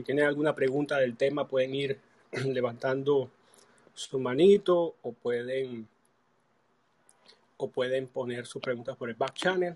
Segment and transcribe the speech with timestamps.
[0.00, 2.00] Si tienen alguna pregunta del tema, pueden ir
[2.32, 3.30] levantando
[3.92, 5.86] su manito o pueden
[7.58, 9.74] o pueden poner sus preguntas por el back channel.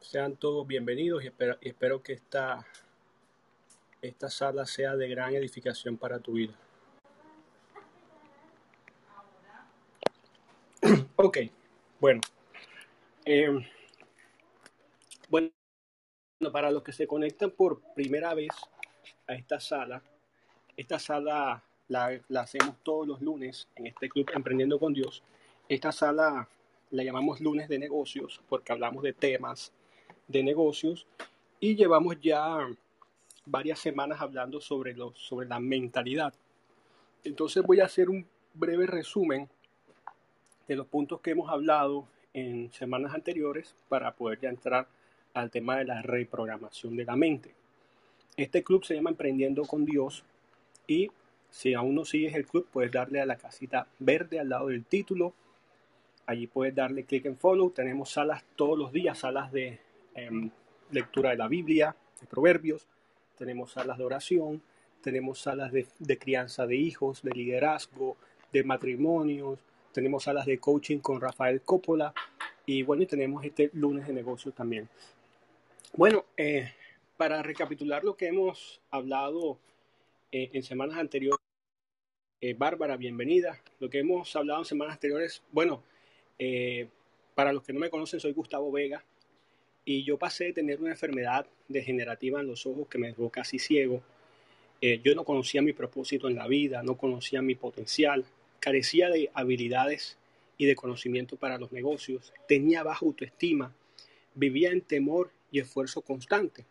[0.00, 2.66] Sean todos bienvenidos y espero, y espero que esta,
[4.02, 6.52] esta sala sea de gran edificación para tu vida.
[11.16, 11.38] ok,
[11.98, 12.20] bueno.
[13.24, 13.64] Bueno,
[16.52, 18.50] para los que se conectan por primera vez
[19.26, 20.02] a esta sala,
[20.76, 25.22] esta sala la, la hacemos todos los lunes en este club Emprendiendo con Dios.
[25.68, 26.48] Esta sala
[26.90, 29.72] la llamamos lunes de negocios porque hablamos de temas
[30.28, 31.06] de negocios
[31.58, 32.58] y llevamos ya
[33.44, 36.32] varias semanas hablando sobre, lo, sobre la mentalidad.
[37.24, 38.24] Entonces voy a hacer un
[38.54, 39.48] breve resumen
[40.68, 44.86] de los puntos que hemos hablado en semanas anteriores para poder ya entrar
[45.40, 47.54] al tema de la reprogramación de la mente.
[48.36, 50.24] Este club se llama Emprendiendo con Dios
[50.86, 51.10] y
[51.50, 54.84] si aún no sigues el club puedes darle a la casita verde al lado del
[54.84, 55.34] título.
[56.26, 57.70] Allí puedes darle clic en follow.
[57.70, 59.78] Tenemos salas todos los días, salas de
[60.14, 60.50] em,
[60.90, 62.86] lectura de la Biblia, de proverbios.
[63.36, 64.62] Tenemos salas de oración.
[65.00, 68.16] Tenemos salas de, de crianza de hijos, de liderazgo,
[68.52, 69.58] de matrimonios.
[69.92, 72.12] Tenemos salas de coaching con Rafael Coppola.
[72.66, 74.88] Y bueno, y tenemos este lunes de negocios también.
[75.96, 76.70] Bueno, eh,
[77.16, 79.58] para recapitular lo que hemos hablado
[80.30, 81.44] eh, en semanas anteriores,
[82.40, 83.60] eh, Bárbara, bienvenida.
[83.80, 85.82] Lo que hemos hablado en semanas anteriores, bueno,
[87.34, 89.02] para los que no me conocen, soy Gustavo Vega
[89.84, 93.58] y yo pasé de tener una enfermedad degenerativa en los ojos que me dejó casi
[93.58, 94.02] ciego.
[94.80, 98.24] yo no conocía mi propósito en la vida, no conocía mi potencial,
[98.60, 100.16] carecía de habilidades
[100.58, 103.74] y de conocimiento para los negocios, tenía baja autoestima,
[104.34, 106.64] vivía en temor y esfuerzo constante.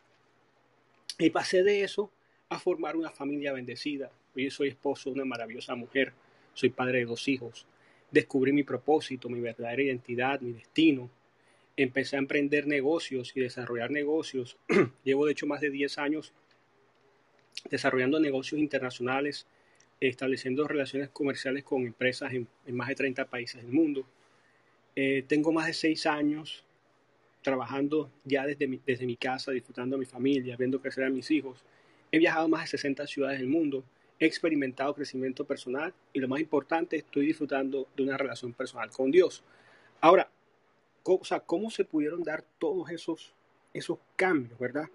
[1.20, 2.12] Y pasé de eso
[2.50, 4.12] a formar una familia bendecida.
[4.36, 6.14] Hoy soy esposo de una maravillosa mujer,
[6.54, 7.66] soy padre de dos hijos.
[8.12, 11.10] Descubrí mi propósito, mi verdadera identidad, mi destino.
[11.76, 14.58] Empecé a emprender negocios y desarrollar negocios.
[15.04, 16.34] Llevo de hecho más de 10 años
[17.70, 19.48] desarrollando negocios internacionales,
[20.00, 24.08] estableciendo relaciones comerciales con empresas en, más de 30 países del mundo.
[24.96, 26.64] Eh, tengo más de 6 años
[27.48, 31.32] trabajando ya desde mi, desde mi casa, disfrutando de mi familia, viendo crecer a mis
[31.32, 31.64] hijos.
[32.12, 33.86] He viajado a más de 60 ciudades del mundo,
[34.20, 39.12] he experimentado crecimiento personal y lo más importante, estoy disfrutando de una relación personal con
[39.12, 39.46] Dios.
[40.02, 40.30] Ahora,
[41.04, 43.34] ¿cómo, o sea, ¿cómo se pudieron dar todos esos,
[43.74, 44.90] esos cambios, verdad?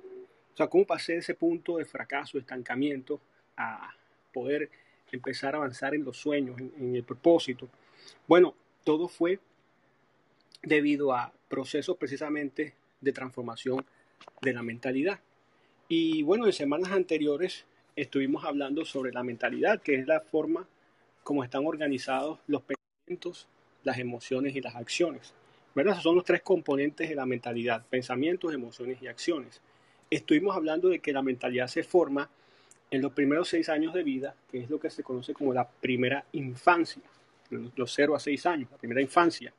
[0.52, 3.18] O sea, ¿cómo pasé de ese punto de fracaso, de estancamiento,
[3.56, 3.94] a
[4.30, 4.68] poder
[5.10, 7.66] empezar a avanzar en los sueños, en el propósito?
[8.28, 9.40] Bueno, todo fue
[10.62, 13.84] debido a procesos precisamente de transformación
[14.40, 15.20] de la mentalidad.
[15.86, 20.66] Y bueno, en semanas anteriores estuvimos hablando sobre la mentalidad, que es la forma
[21.22, 23.48] como están organizados los pensamientos,
[23.84, 25.34] las emociones y las acciones.
[25.74, 25.92] ¿Verdad?
[25.92, 29.60] Esos son los tres componentes de la mentalidad, pensamientos, emociones y acciones.
[30.08, 32.30] Estuvimos hablando de que la mentalidad se forma
[32.90, 35.68] en los primeros seis años de vida, que es lo que se conoce como la
[35.68, 37.02] primera infancia,
[37.50, 39.52] los cero a seis años, la primera infancia.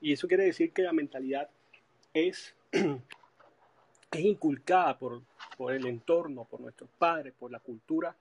[0.00, 1.48] Y eso quiere decir que la mentalidad
[2.14, 5.22] es, es inculcada por,
[5.56, 8.14] por el entorno, por nuestros padres, por la cultura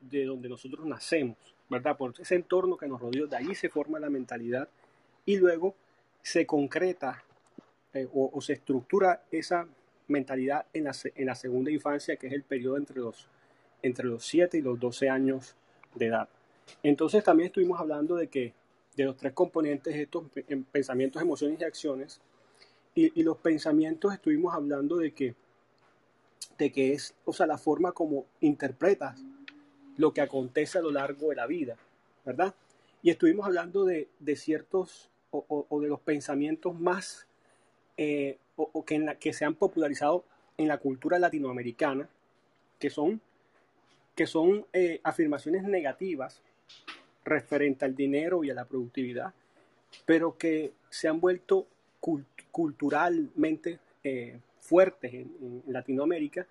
[0.00, 1.36] de donde nosotros nacemos,
[1.68, 1.96] ¿verdad?
[1.96, 4.68] Por ese entorno que nos rodeó, de ahí se forma la mentalidad
[5.24, 5.76] y luego
[6.22, 7.22] se concreta
[7.94, 9.68] eh, o, se estructura esa
[10.08, 13.28] mentalidad en la, en la, segunda infancia, que es el periodo entre los,
[13.82, 15.56] entre los 7 y los 12 años
[15.94, 16.28] de edad.
[16.82, 18.54] Entonces también estuvimos hablando de que
[18.96, 20.24] de los tres componentes, estos
[20.70, 22.20] pensamientos, emociones y acciones.
[22.94, 25.34] Y, los pensamientos estuvimos hablando de que,
[26.58, 29.22] de que es, o sea, la forma como interpretas
[29.96, 31.76] lo que acontece a lo largo de la vida,
[32.24, 32.54] ¿verdad?
[33.02, 37.26] Y estuvimos hablando de, de ciertos o, de los pensamientos más
[37.96, 40.24] eh, o, que, en la, que se han popularizado
[40.58, 42.08] en la cultura latinoamericana,
[42.78, 43.20] que son,
[44.14, 46.42] que son eh, afirmaciones negativas
[47.24, 49.32] referente al dinero y a la productividad,
[50.04, 51.66] pero que se han vuelto
[52.50, 56.46] culturalmente eh, fuertes en, Latinoamérica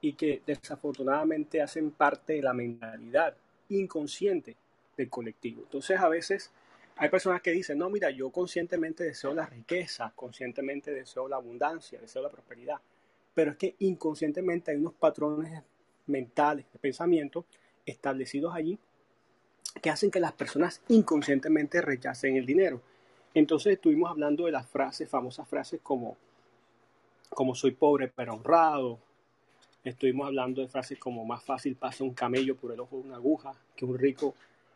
[0.00, 3.34] y que desafortunadamente hacen parte de la mentalidad
[3.68, 4.56] inconsciente
[4.96, 5.62] del colectivo.
[5.62, 6.50] Entonces a veces
[6.96, 12.00] hay personas que dicen, no, mira, yo conscientemente deseo la riqueza, conscientemente deseo la abundancia,
[12.00, 12.76] deseo la prosperidad,
[13.34, 15.62] pero es que inconscientemente hay unos patrones
[16.06, 17.44] mentales de pensamiento
[17.86, 18.78] establecidos allí
[19.80, 22.80] que hacen que las personas inconscientemente rechacen el dinero.
[23.34, 26.16] Entonces estuvimos hablando de las frases, famosas frases como,
[27.30, 28.98] como soy pobre pero honrado,
[29.84, 33.16] Estuvimos hablando de frases como más fácil pasa un camello por el ojo de una
[33.16, 34.34] aguja que un rico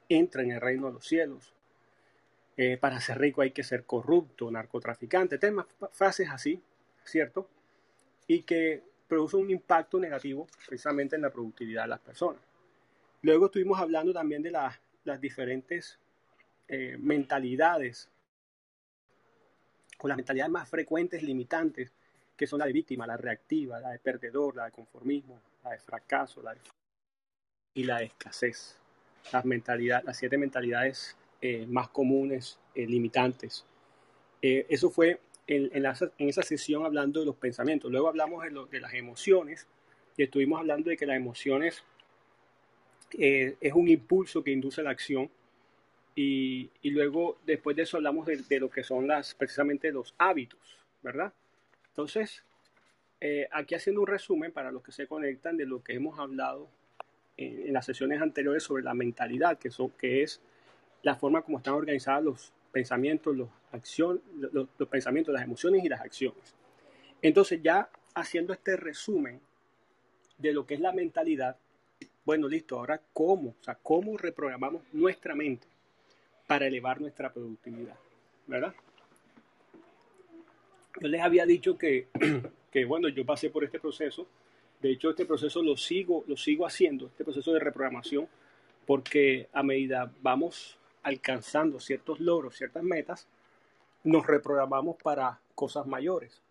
[0.09, 1.53] entra en el reino de los cielos.
[2.57, 6.61] Eh, para ser rico hay que ser corrupto, narcotraficante, temas, frases así,
[7.05, 7.49] ¿cierto?
[8.27, 12.41] Y que producen un impacto negativo precisamente en la productividad de las personas.
[13.27, 14.79] Luego estuvimos hablando también de las,
[15.21, 15.99] diferentes
[16.69, 18.09] eh, mentalidades
[19.99, 21.93] o las mentalidades más frecuentes limitantes
[22.37, 25.81] que son la de víctima, la reactiva, la de perdedor, la de conformismo, la de
[25.81, 26.61] fracaso, la de...
[27.75, 28.79] y la escasez.
[29.33, 33.67] Las, mentalidades, las siete mentalidades eh, más comunes, eh, limitantes.
[34.41, 35.19] Eso fue
[35.49, 37.91] en, en, esa sesión hablando de los pensamientos.
[37.91, 39.67] Luego hablamos de, lo, de las emociones
[40.17, 41.83] y estuvimos hablando de que las emociones
[43.19, 45.31] es un impulso que induce la acción
[46.15, 50.15] y, y, luego después de eso hablamos de, de, lo que son las precisamente los
[50.19, 50.59] hábitos,
[51.03, 51.33] ¿verdad?
[51.89, 52.43] Entonces,
[53.21, 56.69] eh, aquí haciendo un resumen para los que se conectan de lo que hemos hablado
[57.37, 60.41] en, las sesiones anteriores sobre la mentalidad, que, son, que es
[61.03, 64.21] la forma como están organizadas los pensamientos, los, acción,
[64.53, 66.55] los, pensamientos, las emociones y las acciones.
[67.23, 69.41] Entonces, ya haciendo este resumen
[70.37, 71.57] de lo que es la mentalidad,
[72.27, 75.69] bueno, listo, ahora cómo, o sea, cómo reprogramamos nuestra mente
[76.49, 77.97] para elevar nuestra productividad,
[78.49, 78.75] ¿verdad?
[81.01, 82.09] Yo les había dicho que,
[82.73, 84.27] que, bueno, yo pasé por este proceso.
[84.83, 88.29] De hecho, este proceso lo sigo, lo sigo haciendo, este proceso de reprogramación,
[88.87, 93.29] porque a medida vamos alcanzando ciertos logros, ciertas metas,
[94.03, 96.43] nos reprogramamos para cosas mayores.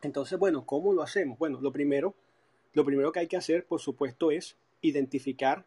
[0.00, 1.38] Entonces, bueno, ¿cómo lo hacemos?
[1.38, 2.14] Bueno, lo primero,
[2.72, 5.64] lo primero que hay que hacer, por supuesto, es identificar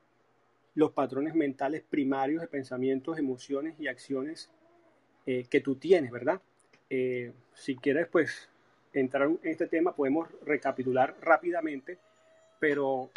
[0.76, 4.50] los patrones mentales primarios de pensamientos, emociones y acciones
[5.26, 6.42] eh, que tú tienes, ¿verdad?
[6.90, 8.50] Eh, si quieres, pues,
[8.94, 11.98] entrar en este tema, podemos recapitular rápidamente,
[12.60, 13.12] pero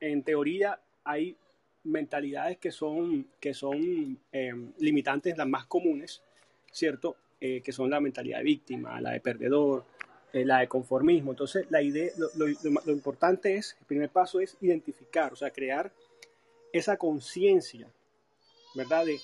[0.00, 1.36] en teoría hay
[1.84, 6.22] mentalidades que son, que son em, limitantes, las más comunes,
[6.70, 7.16] ¿cierto?
[7.40, 9.84] Eh, que son la mentalidad de víctima, la de perdedor,
[10.32, 11.32] eh, la de conformismo.
[11.32, 15.92] Entonces, la idea, lo, lo, importante es, el primer paso es identificar, o sea, crear
[16.72, 17.88] esa conciencia,
[18.74, 19.06] ¿verdad?
[19.06, 19.18] De,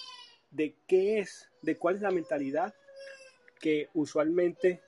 [0.50, 2.74] de qué es, de cuál es la mentalidad
[3.60, 4.80] que usualmente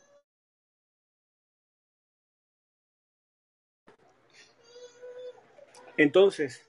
[5.99, 6.65] Entonces,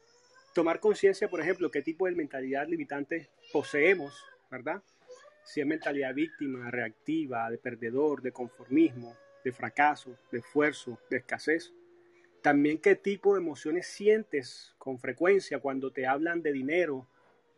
[0.55, 4.11] tomar conciencia, por ejemplo, qué tipo de mentalidad limitante poseemos,
[4.49, 4.81] ¿verdad?
[5.43, 11.73] Si es mentalidad víctima, reactiva, de perdedor, de conformismo, de fracaso, de esfuerzo, de escasez.
[12.41, 17.07] También qué tipo de emociones sientes con frecuencia cuando te hablan de dinero,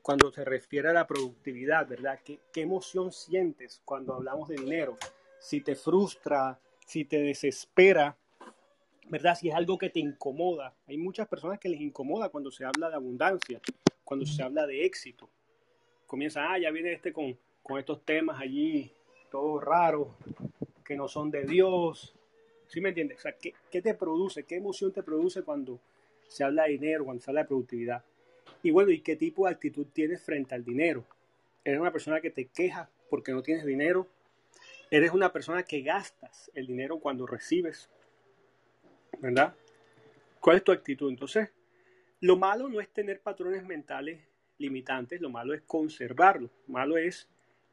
[0.02, 2.20] cuando se refiere a la productividad, ¿verdad?
[2.24, 4.98] ¿Qué, ¿Qué, emoción sientes cuando hablamos de dinero?
[5.40, 8.18] Si te frustra, si te desespera,
[9.10, 9.36] ¿verdad?
[9.36, 10.74] Si es algo que te incomoda.
[10.88, 13.62] Hay muchas personas que les incomoda cuando se habla de abundancia,
[14.04, 15.30] cuando se habla de éxito.
[16.08, 18.92] Comienza, ah, ya viene este con, con estos temas allí,
[19.30, 20.10] todos raros,
[20.96, 22.16] no son de Dios.
[22.68, 23.20] ¿Sí me entiendes?
[23.20, 24.44] O sea, ¿qué, ¿qué te produce?
[24.44, 25.80] ¿Qué emoción te produce cuando
[26.28, 28.04] se habla de dinero, cuando se habla de productividad?
[28.64, 31.06] Y bueno, ¿y qué tipo de actitud tienes frente al dinero?
[31.64, 34.08] ¿Eres una persona que te queja porque no tienes dinero?
[34.90, 37.90] ¿Eres una persona que gastas el dinero cuando recibes?
[39.20, 39.56] ¿Verdad?
[40.40, 41.10] ¿Cuál es tu actitud?
[41.10, 41.50] Entonces,
[42.20, 44.22] lo malo no es tener patrones mentales
[44.58, 47.28] limitantes, lo malo es conservarlos, lo malo es,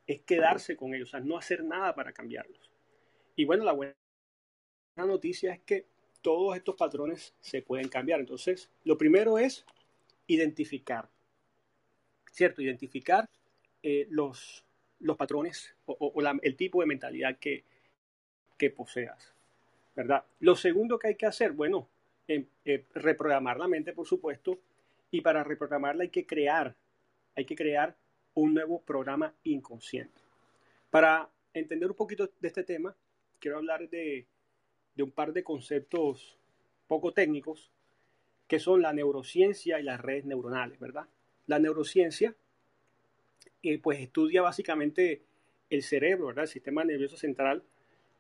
[0.07, 2.68] es quedarse con ellos, o sea, no hacer nada para cambiarlos.
[3.39, 3.95] Y bueno, la buena
[4.97, 5.87] noticia es que
[6.23, 8.19] todos estos patrones se pueden cambiar.
[8.19, 9.65] Entonces, lo primero es
[10.27, 11.09] identificar,
[12.33, 12.63] ¿cierto?
[12.63, 13.31] Identificar
[13.81, 14.65] eh, los,
[14.99, 17.63] los patrones o, el tipo de mentalidad que,
[18.57, 19.33] que poseas,
[19.95, 20.25] ¿verdad?
[20.41, 21.89] Lo segundo que hay que hacer, bueno,
[22.27, 24.59] em, eh, reprogramar la mente, por supuesto,
[25.13, 26.75] y para reprogramarla hay que crear,
[27.37, 27.95] hay que crear
[28.35, 30.21] un nuevo programa inconsciente.
[30.91, 32.97] Para entender un poquito de este tema,
[33.41, 34.27] quiero hablar de,
[34.95, 36.39] de un par de conceptos
[36.87, 37.71] poco técnicos
[38.49, 41.07] que son la neurociencia y las redes neuronales, ¿verdad?
[41.47, 42.35] La neurociencia,
[43.63, 45.23] eh, pues estudia básicamente
[45.71, 46.45] el cerebro, ¿verdad?
[46.45, 47.63] El sistema nervioso central,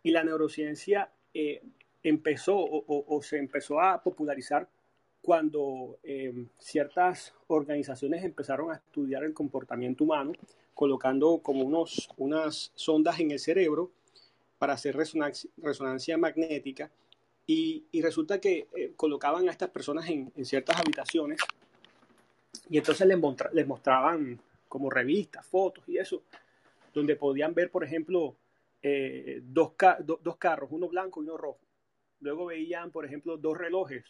[0.02, 1.62] y la neurociencia eh,
[2.02, 4.68] empezó o, se empezó a popularizar
[5.22, 10.32] cuando eh, ciertas organizaciones empezaron a estudiar el comportamiento humano,
[10.74, 13.90] colocando como unos, unas sondas en el cerebro
[14.58, 16.90] para hacer resonancia, magnética
[17.46, 21.40] y, resulta que eh, colocaban a estas personas en, ciertas habitaciones
[22.68, 24.38] y entonces les, mostraban
[24.68, 26.22] como revistas, fotos y eso,
[26.92, 28.36] donde podían ver, por ejemplo,
[28.82, 29.72] eh, dos,
[30.38, 31.60] carros, uno blanco y uno rojo.
[32.20, 34.04] luego veían, por ejemplo, dos relojes,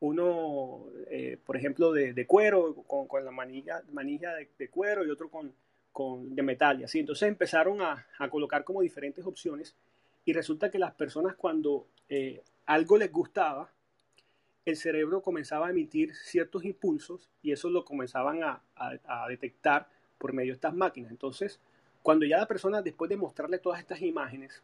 [0.00, 5.52] uno, eh, por ejemplo, de, cuero, con, la manilla, manilla de, cuero y otro con,
[5.92, 6.98] con, de metal y así.
[7.00, 9.74] Entonces empezaron a, colocar como diferentes opciones
[10.24, 13.70] y resulta que las personas cuando eh, algo les gustaba,
[14.64, 18.62] el cerebro comenzaba a emitir ciertos impulsos y eso lo comenzaban a,
[19.28, 19.88] detectar
[20.18, 21.10] por medio de estas máquinas.
[21.10, 21.60] Entonces,
[22.02, 24.62] cuando ya la persona, después de mostrarle todas estas imágenes,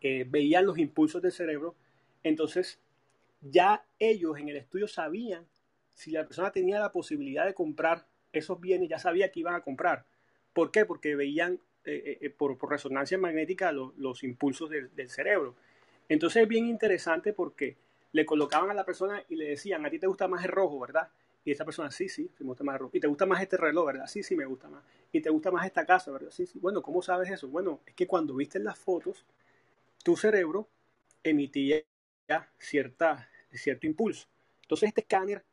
[0.00, 1.74] eh, veían los impulsos del cerebro,
[2.22, 2.78] entonces
[3.40, 5.46] ya ellos en el estudio sabían
[5.94, 9.62] si la persona tenía la posibilidad de comprar esos bienes, ya sabía que iban a
[9.62, 10.06] comprar.
[10.52, 10.86] ¿Por qué?
[10.86, 15.56] Porque veían eh, eh, por, resonancia magnética los impulsos del, cerebro.
[16.08, 17.76] Entonces es bien interesante porque
[18.12, 20.78] le colocaban a la persona y le decían, a ti te gusta más el rojo,
[20.80, 21.08] ¿verdad?
[21.44, 22.96] Y esa persona, sí, sí, me gusta más el rojo.
[22.96, 24.06] Y te gusta más este reloj, ¿verdad?
[24.06, 24.84] Sí, sí, me gusta más.
[25.10, 26.30] Y te gusta más esta casa, ¿verdad?
[26.30, 26.58] Sí, sí.
[26.58, 27.48] Bueno, ¿cómo sabes eso?
[27.48, 29.24] Bueno, es que cuando viste las fotos,
[30.04, 30.68] tu cerebro
[31.22, 31.82] emitía
[32.58, 34.28] cierta, cierto impulso.
[34.62, 35.44] Entonces este escáner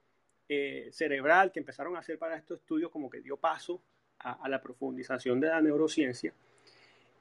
[0.49, 3.81] eh, cerebral que empezaron a hacer para estos estudios como que dio paso
[4.19, 6.33] a, la profundización de la neurociencia.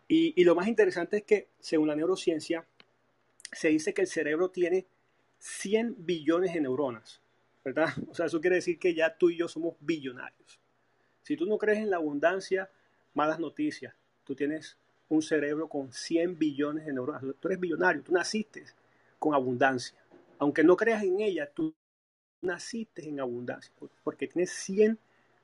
[0.09, 2.65] Y, lo más interesante es que, según la neurociencia,
[3.53, 4.87] se dice que el cerebro tiene
[5.39, 7.21] 100 billones de neuronas,
[7.65, 7.89] ¿verdad?
[8.11, 10.61] O sea, eso quiere decir que ya tú y yo somos billonarios.
[11.23, 12.71] Si tú no crees en la abundancia,
[13.15, 13.95] malas noticias.
[14.25, 14.77] Tú tienes
[15.09, 17.23] un cerebro con 100 billones de neuronas.
[17.41, 18.65] Tú eres billonario, tú naciste
[19.19, 19.97] con abundancia.
[20.39, 21.75] Aunque no creas en ella, tú
[22.43, 23.73] naciste en abundancia,
[24.05, 24.99] porque tienes 100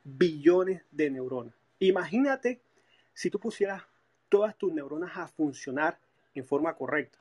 [0.05, 1.55] billones de neuronas.
[1.79, 2.61] Imagínate
[3.15, 3.83] si tú pusieras
[4.29, 5.99] todas tus neuronas a funcionar
[6.35, 7.19] en forma correcta.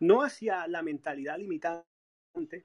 [0.00, 2.64] No hacia la mentalidad limitante,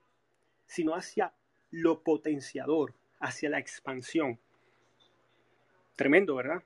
[0.66, 1.34] sino hacia
[1.72, 4.40] lo potenciador, hacia la expansión.
[5.96, 6.64] Tremendo, ¿verdad?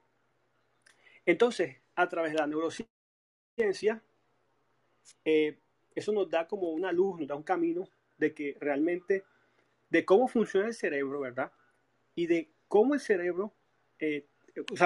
[1.26, 4.02] Entonces, a través de la neurociencia,
[5.26, 5.58] eh,
[5.96, 7.88] eso nos da como una luz, nos da un camino
[8.18, 9.24] de que realmente,
[9.90, 11.52] de cómo funciona el cerebro, ¿verdad?
[12.16, 13.52] Y de cómo el cerebro,
[14.00, 14.26] eh,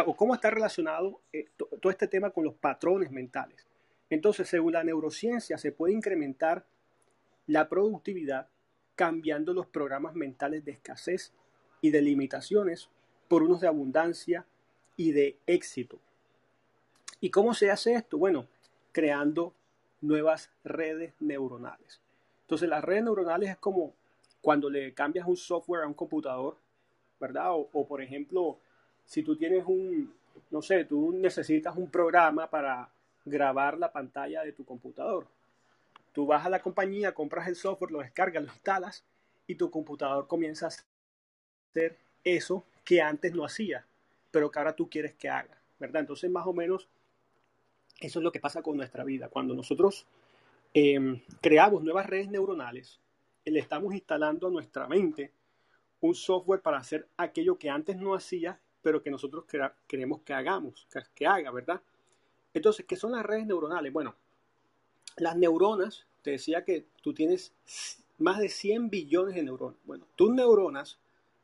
[0.07, 3.67] o cómo está relacionado eh, todo este tema con los patrones mentales.
[4.09, 6.65] Entonces, según la neurociencia, se puede incrementar
[7.45, 8.49] la productividad
[8.95, 11.31] cambiando los programas mentales de escasez
[11.79, 12.89] y de limitaciones
[13.27, 14.47] por unos de abundancia
[14.97, 15.99] y de éxito.
[17.21, 18.17] ¿Y cómo se hace esto?
[18.17, 18.47] Bueno,
[18.93, 19.53] creando
[20.01, 22.01] nuevas redes neuronales.
[22.41, 23.93] Entonces, las redes neuronales es como
[24.41, 26.57] cuando le cambias un software a un computador,
[27.19, 27.51] ¿verdad?
[27.51, 28.59] O, por ejemplo,
[29.05, 30.13] si tú tienes un,
[30.51, 32.89] no sé, tú necesitas un programa para
[33.25, 35.27] grabar la pantalla de tu computador.
[36.13, 39.03] Tú vas a la compañía, compras el software, lo descargas, lo instalas
[39.47, 43.85] y tu computador comienza a hacer eso que antes no hacía,
[44.31, 46.01] pero que ahora tú quieres que haga, ¿verdad?
[46.01, 46.87] Entonces, más o menos,
[47.99, 49.29] eso es lo que pasa con nuestra vida.
[49.29, 50.05] Cuando nosotros
[50.73, 52.99] em, creamos nuevas redes neuronales,
[53.45, 55.31] le estamos instalando a nuestra mente
[56.05, 59.45] un software para hacer aquello que antes no hacía, pero que nosotros
[59.87, 61.81] queremos que hagamos, que, haga, ¿verdad?
[62.53, 63.91] Entonces, ¿qué son las redes neuronales?
[63.91, 64.15] Bueno,
[65.17, 67.53] las neuronas, te decía que tú tienes
[68.17, 69.79] más de 100 billones de neuronas.
[69.85, 70.99] Bueno, tus neuronas,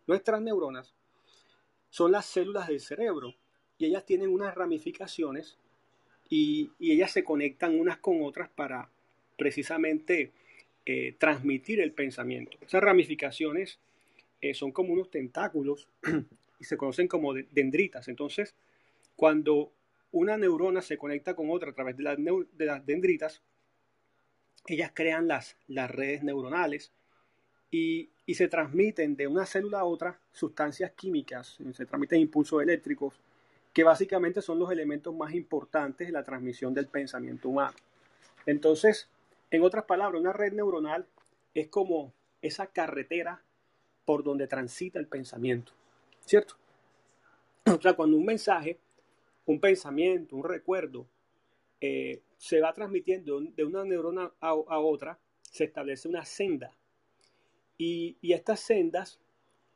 [0.08, 0.94] nuestras neuronas,
[1.90, 3.36] son las células del cerebro
[3.78, 5.58] y ellas tienen unas ramificaciones
[6.30, 8.90] y, ellas se conectan unas con otras para
[9.38, 10.32] precisamente
[10.86, 12.58] eh, transmitir el pensamiento.
[12.62, 13.80] Esas ramificaciones
[14.42, 15.88] eh, son como unos tentáculos
[16.60, 18.08] y se conocen como dendritas.
[18.08, 18.56] Entonces,
[19.16, 19.72] cuando
[20.12, 23.42] una neurona se conecta con otra a través de las, de las dendritas,
[24.68, 26.92] ellas crean las, las redes neuronales
[27.72, 33.20] y, y, se transmiten de una célula a otra sustancias químicas, se transmiten impulsos eléctricos,
[33.74, 37.76] que básicamente son los elementos más importantes de la transmisión del pensamiento humano.
[38.46, 39.08] Entonces,
[39.52, 41.08] en otras palabras, una red neuronal
[41.54, 43.42] es como esa carretera
[44.12, 45.72] por donde transita el pensamiento,
[46.26, 46.56] ¿cierto?
[47.66, 48.78] O sea, cuando un mensaje,
[49.46, 51.08] un pensamiento, un recuerdo,
[51.80, 56.76] eh, se va transmitiendo de una neurona a, otra, se establece una senda.
[57.78, 59.18] Y, estas sendas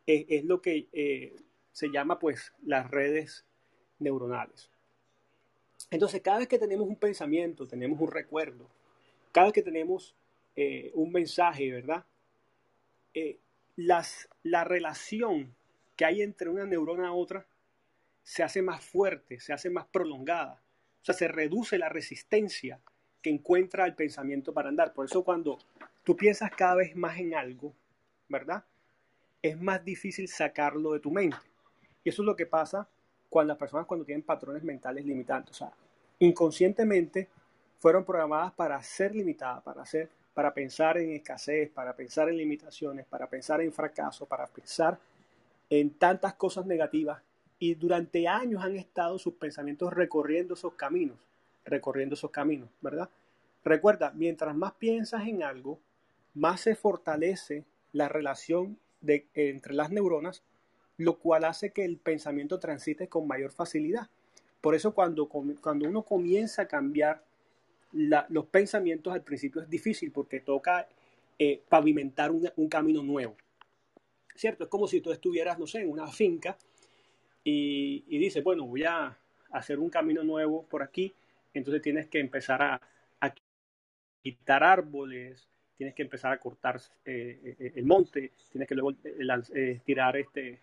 [0.05, 1.37] es, lo que eh,
[1.71, 3.45] se llama pues las redes
[3.99, 4.69] neuronales.
[5.91, 8.67] Entonces, cada vez que tenemos un pensamiento, tenemos un recuerdo,
[9.31, 10.13] cada vez que tenemos
[10.57, 12.03] eh, un mensaje, ¿verdad?
[13.75, 15.55] Las, la relación
[15.95, 17.45] que hay entre una neurona a otra
[18.23, 20.61] se hace más fuerte, se hace más prolongada.
[21.01, 22.79] O sea, se reduce la resistencia
[23.21, 24.93] que encuentra el pensamiento para andar.
[24.93, 25.59] Por eso cuando
[26.03, 27.73] tú piensas cada vez más en algo,
[28.27, 28.63] ¿verdad?
[29.41, 31.37] Es más difícil sacarlo de tu mente.
[32.03, 32.87] Y eso es lo que pasa
[33.29, 35.51] cuando las personas cuando tienen patrones mentales limitantes.
[35.51, 35.71] O sea,
[36.19, 37.29] inconscientemente
[37.79, 43.05] fueron programadas para ser limitadas, para ser, para pensar en escasez, para pensar en limitaciones,
[43.05, 44.99] para pensar en fracaso, para pensar
[45.69, 47.21] en tantas cosas negativas.
[47.57, 51.17] Y durante años han estado sus pensamientos recorriendo esos caminos,
[51.63, 53.09] recorriendo esos caminos, ¿verdad?
[53.63, 55.79] Recuerda, mientras más piensas en algo,
[56.33, 57.63] más se fortalece
[57.93, 60.43] la relación de, entre las neuronas,
[60.97, 64.09] lo cual hace que el pensamiento transite con mayor facilidad.
[64.59, 67.23] Por eso cuando, cuando uno comienza a cambiar
[67.95, 70.87] los pensamientos al principio es difícil porque toca
[71.39, 73.35] eh, pavimentar un, camino nuevo.
[74.35, 74.65] ¿Cierto?
[74.65, 76.57] Es como si tú estuvieras, no sé, en una finca
[77.43, 79.17] y, y dices, bueno, voy a
[79.51, 81.13] hacer un camino nuevo por aquí,
[81.53, 82.81] entonces tienes que empezar a,
[84.21, 85.47] quitar árboles,
[85.77, 88.93] tienes que empezar a cortar eh, eh, el monte, tienes que luego
[89.85, 90.59] tirar este,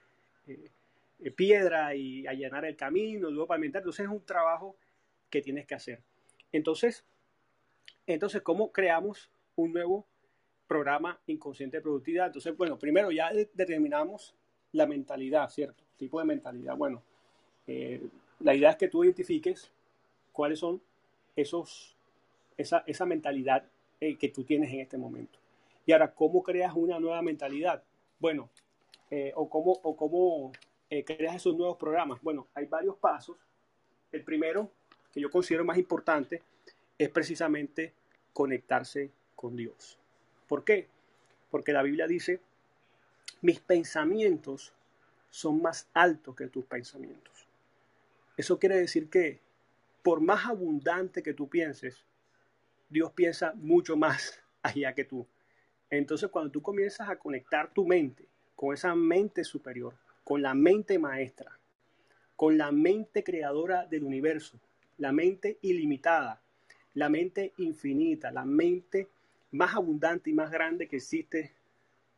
[1.36, 3.82] piedra y allanar el camino, luego pavimentar.
[3.82, 4.76] Entonces es un trabajo
[5.30, 6.00] que tienes que hacer.
[6.50, 7.04] Entonces,
[8.06, 10.06] entonces, ¿cómo creamos un nuevo
[10.66, 12.26] programa inconsciente de productividad?
[12.26, 14.34] Entonces, bueno, primero ya determinamos
[14.72, 15.84] la mentalidad, ¿cierto?
[15.96, 16.76] Tipo de mentalidad.
[16.76, 17.02] Bueno,
[17.66, 18.02] eh,
[18.40, 19.70] la idea es que tú identifiques
[20.32, 20.80] cuáles son
[21.36, 21.96] esos,
[22.56, 23.64] esa, esa mentalidad
[24.00, 25.38] eh, que tú tienes en este momento.
[25.86, 27.82] Y ahora, ¿cómo creas una nueva mentalidad?
[28.18, 28.48] Bueno,
[29.10, 30.52] eh, o cómo, o cómo
[31.06, 32.20] creas esos nuevos programas.
[32.20, 33.36] Bueno, hay varios pasos.
[34.10, 34.70] El primero,
[35.10, 36.42] que yo considero más importante,
[37.02, 37.92] es precisamente
[38.32, 39.98] conectarse con Dios.
[40.48, 40.88] ¿Por qué?
[41.50, 42.40] Porque la Biblia dice,
[43.40, 44.72] mis pensamientos
[45.30, 47.46] son más altos que tus pensamientos.
[48.36, 49.40] Eso quiere decir que
[50.02, 52.04] por más abundante que tú pienses,
[52.88, 55.26] Dios piensa mucho más allá que tú.
[55.90, 59.94] Entonces cuando tú comienzas a conectar tu mente con esa mente superior,
[60.24, 61.58] con la mente maestra,
[62.36, 64.58] con la mente creadora del universo,
[64.98, 66.40] la mente ilimitada,
[66.94, 69.08] la mente infinita, la mente
[69.52, 71.52] más abundante y más grande que existe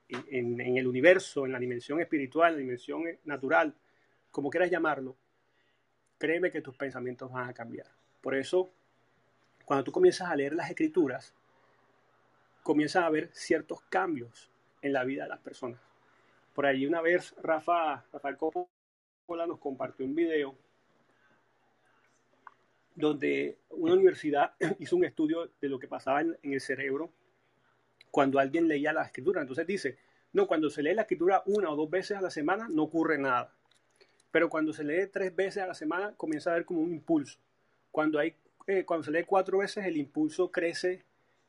[0.09, 3.75] en, el universo, en la dimensión espiritual, en la dimensión natural,
[4.31, 5.17] como quieras llamarlo,
[6.19, 7.87] créeme que tus pensamientos van a cambiar.
[8.21, 8.71] Por eso,
[9.65, 11.35] cuando tú comienzas a leer las escrituras,
[12.63, 14.51] comienzas a ver ciertos cambios
[14.83, 15.81] en la vida de las personas.
[16.55, 20.57] Por ahí una vez Rafa, Rafael Coppola nos compartió un video
[22.95, 27.11] donde una universidad hizo un estudio de lo que pasaba en, el cerebro
[28.11, 29.41] cuando alguien leía la escritura.
[29.41, 29.99] Entonces dice,
[30.33, 33.19] no, cuando se lee la escritura una o dos veces a la semana no ocurre
[33.19, 33.53] nada.
[34.31, 37.39] Pero cuando se lee tres veces a la semana comienza a haber como un impulso.
[37.91, 38.35] Cuando, hay,
[38.67, 41.05] eh, cuando se lee cuatro veces el impulso crece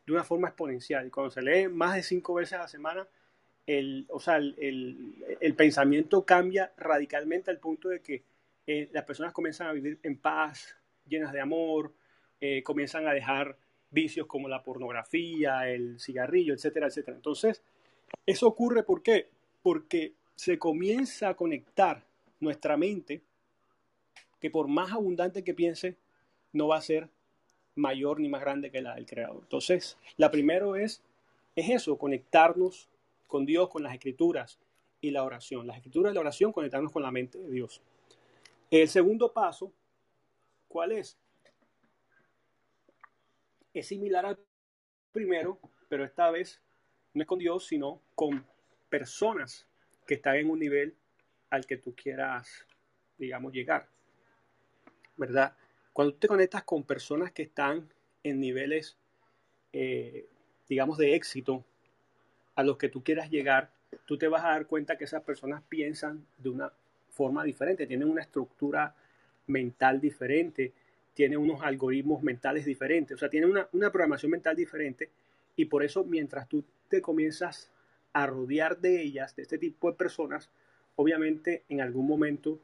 [0.05, 1.07] de una forma exponencial.
[1.07, 3.07] Y cuando se lee más de cinco veces a la semana,
[3.65, 8.23] el, o sea, el, el, pensamiento cambia radicalmente al punto de que
[8.67, 10.75] eh, las personas comienzan a vivir en paz,
[11.07, 11.93] llenas de amor,
[12.41, 13.57] eh, comienzan a dejar
[13.89, 17.15] vicios como la pornografía, el cigarrillo, etcétera, etcétera.
[17.17, 17.61] Entonces,
[18.25, 19.29] eso ocurre ¿por qué?
[19.61, 22.03] Porque se comienza a conectar
[22.39, 23.21] nuestra mente,
[24.39, 25.95] que por más abundante que piense,
[26.51, 27.09] no va a ser
[27.75, 29.39] mayor ni más grande que la del Creador.
[29.41, 31.01] Entonces, la primero es,
[31.55, 32.89] es eso, conectarnos
[33.27, 34.59] con Dios, con las escrituras
[35.01, 35.67] y la oración.
[35.67, 37.81] Las escrituras y la oración, conectarnos con la mente de Dios.
[38.71, 39.71] El segundo paso
[40.75, 41.17] ¿Cuál es?
[43.73, 44.37] Es similar al
[45.13, 45.57] primero,
[45.87, 46.61] pero esta vez
[47.13, 48.45] no es con Dios, sino con
[48.89, 49.69] personas
[50.05, 50.93] que están en un nivel
[51.49, 52.67] al que tú quieras,
[53.17, 53.87] digamos, llegar.
[55.15, 55.55] ¿Verdad?
[55.93, 57.89] Cuando tú te conectas con personas que están
[58.21, 58.97] en niveles,
[59.71, 60.27] eh,
[60.67, 61.63] digamos, de éxito
[62.55, 63.71] a los que tú quieras llegar,
[64.05, 66.73] tú te vas a dar cuenta que esas personas piensan de una
[67.11, 68.93] forma diferente, tienen una estructura
[69.47, 70.73] mental diferente,
[71.13, 75.09] tiene unos algoritmos mentales diferentes, o sea, tiene una, programación mental diferente
[75.55, 77.71] y por eso mientras tú te comienzas
[78.13, 80.49] a rodear de ellas, de este tipo de personas,
[80.95, 82.59] obviamente en algún momento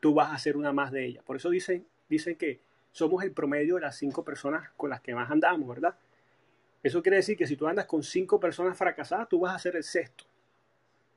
[0.00, 1.24] tú vas a ser una más de ellas.
[1.24, 2.60] Por eso dicen, dicen que
[2.92, 5.96] somos el promedio de las cinco personas con las que más andamos, ¿verdad?
[6.82, 9.76] Eso quiere decir que si tú andas con cinco personas fracasadas, tú vas a ser
[9.76, 10.24] el sexto.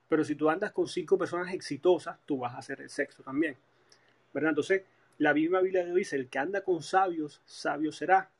[0.09, 3.55] Pero si tú andas con cinco personas exitosas, tú vas a ser el sexto también.
[4.33, 4.49] ¿Verdad?
[4.49, 4.83] Entonces,
[5.17, 8.31] la misma Biblia dice, el que anda con sabios, sabio será,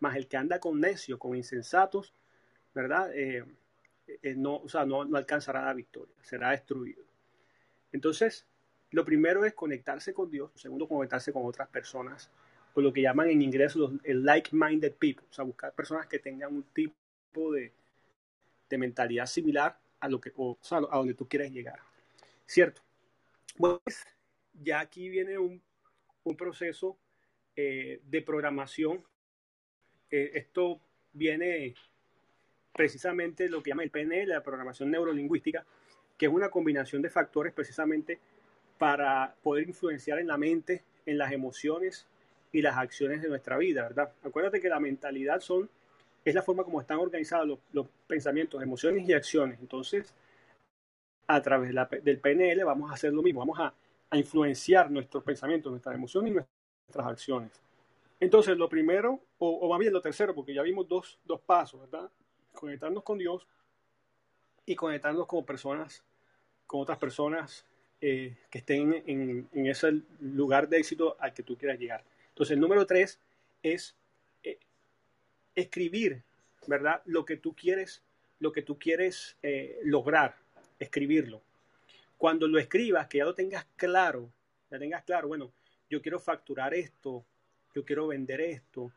[0.00, 2.14] mas el que anda con necios, con insensatos,
[2.74, 3.10] ¿verdad?
[3.14, 3.44] Eh,
[4.22, 7.02] eh, no, o sea, no, alcanzará la victoria, será destruido.
[7.92, 8.46] Entonces,
[8.90, 12.30] lo primero es conectarse con Dios, segundo, conectarse con otras personas,
[12.72, 16.54] por lo que llaman en inglés los like-minded people, o sea, buscar personas que tengan
[16.54, 17.72] un tipo de,
[18.76, 21.80] mentalidad similar a lo que, o, a donde tú quieres llegar.
[22.44, 22.82] ¿Cierto?
[23.56, 24.04] Pues
[24.52, 25.60] ya aquí viene un
[26.26, 26.98] un proceso
[27.54, 29.04] eh, de programación
[30.10, 30.80] eh, esto
[31.12, 31.74] viene
[32.72, 35.64] precisamente lo que llama el PNL, la programación neurolingüística,
[36.16, 38.20] que es una combinación de factores precisamente
[38.78, 42.06] para poder influenciar en la mente, en las emociones
[42.52, 44.12] y las acciones de nuestra vida, ¿verdad?
[44.22, 45.68] Acuérdate que la mentalidad son,
[46.24, 49.58] es la forma como están organizados los, pensamientos, emociones y acciones.
[49.60, 50.14] Entonces,
[51.26, 53.74] a través del PNL vamos a hacer lo mismo, vamos a,
[54.12, 57.52] influenciar nuestros pensamientos, nuestras emociones y nuestras acciones.
[58.20, 61.80] Entonces, lo primero, o, o más bien lo tercero, porque ya vimos dos, dos pasos,
[61.80, 62.10] ¿verdad?
[62.52, 63.46] Conectarnos con Dios
[64.64, 66.02] y conectarnos como personas,
[66.66, 67.64] con otras personas
[68.00, 72.04] eh, que estén en, ese lugar de éxito al que tú quieras llegar.
[72.28, 73.18] Entonces, el número tres
[73.62, 73.96] es
[74.42, 74.58] eh,
[75.54, 76.22] escribir,
[76.66, 77.00] ¿verdad?
[77.06, 78.02] Lo que tú quieres,
[78.38, 80.36] lo que tú quieres eh, lograr,
[80.78, 81.40] escribirlo.
[82.16, 84.30] Cuando lo escribas, que ya lo tengas claro,
[84.70, 85.52] ya tengas claro, bueno,
[85.88, 87.24] yo quiero facturar esto,
[87.74, 88.92] yo quiero vender esto,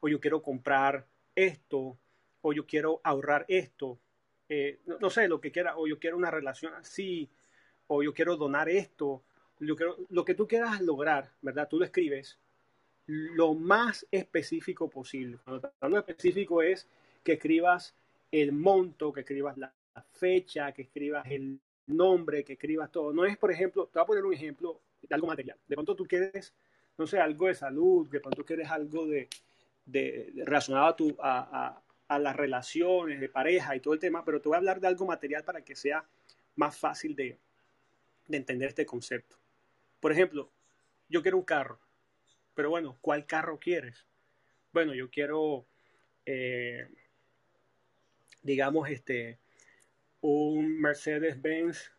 [0.00, 1.98] o yo quiero comprar esto,
[2.40, 3.98] o yo quiero ahorrar esto,
[4.48, 7.28] eh, no, sé, lo que quiera, o yo quiero una relación así,
[7.86, 9.22] o yo quiero donar esto,
[9.58, 11.68] lo que tú quieras lograr, ¿verdad?
[11.68, 12.38] Tú lo escribes
[13.06, 15.38] lo más específico posible.
[15.44, 16.88] Cuando hablando específico es
[17.22, 17.94] que escribas
[18.30, 19.72] el monto, que escribas la
[20.12, 23.12] fecha, que escribas el nombre, que escribas todo.
[23.12, 25.58] No es, por ejemplo, te voy a poner un ejemplo de algo material.
[25.66, 26.52] De pronto tú quieres,
[26.98, 29.28] no sé, algo de salud, de pronto quieres algo de,
[29.86, 34.40] de, relacionado a, tu, a, a las relaciones de pareja y todo el tema, pero
[34.40, 36.04] te voy a hablar de algo material para que sea
[36.56, 37.38] más fácil de,
[38.28, 39.36] entender este concepto.
[40.00, 40.50] Por ejemplo,
[41.08, 41.78] yo quiero un carro,
[42.54, 44.06] pero bueno, ¿cuál carro quieres?
[44.72, 45.66] Bueno, yo quiero,
[46.24, 46.88] eh,
[48.42, 49.38] digamos, este,
[50.22, 51.92] un Mercedes-Benz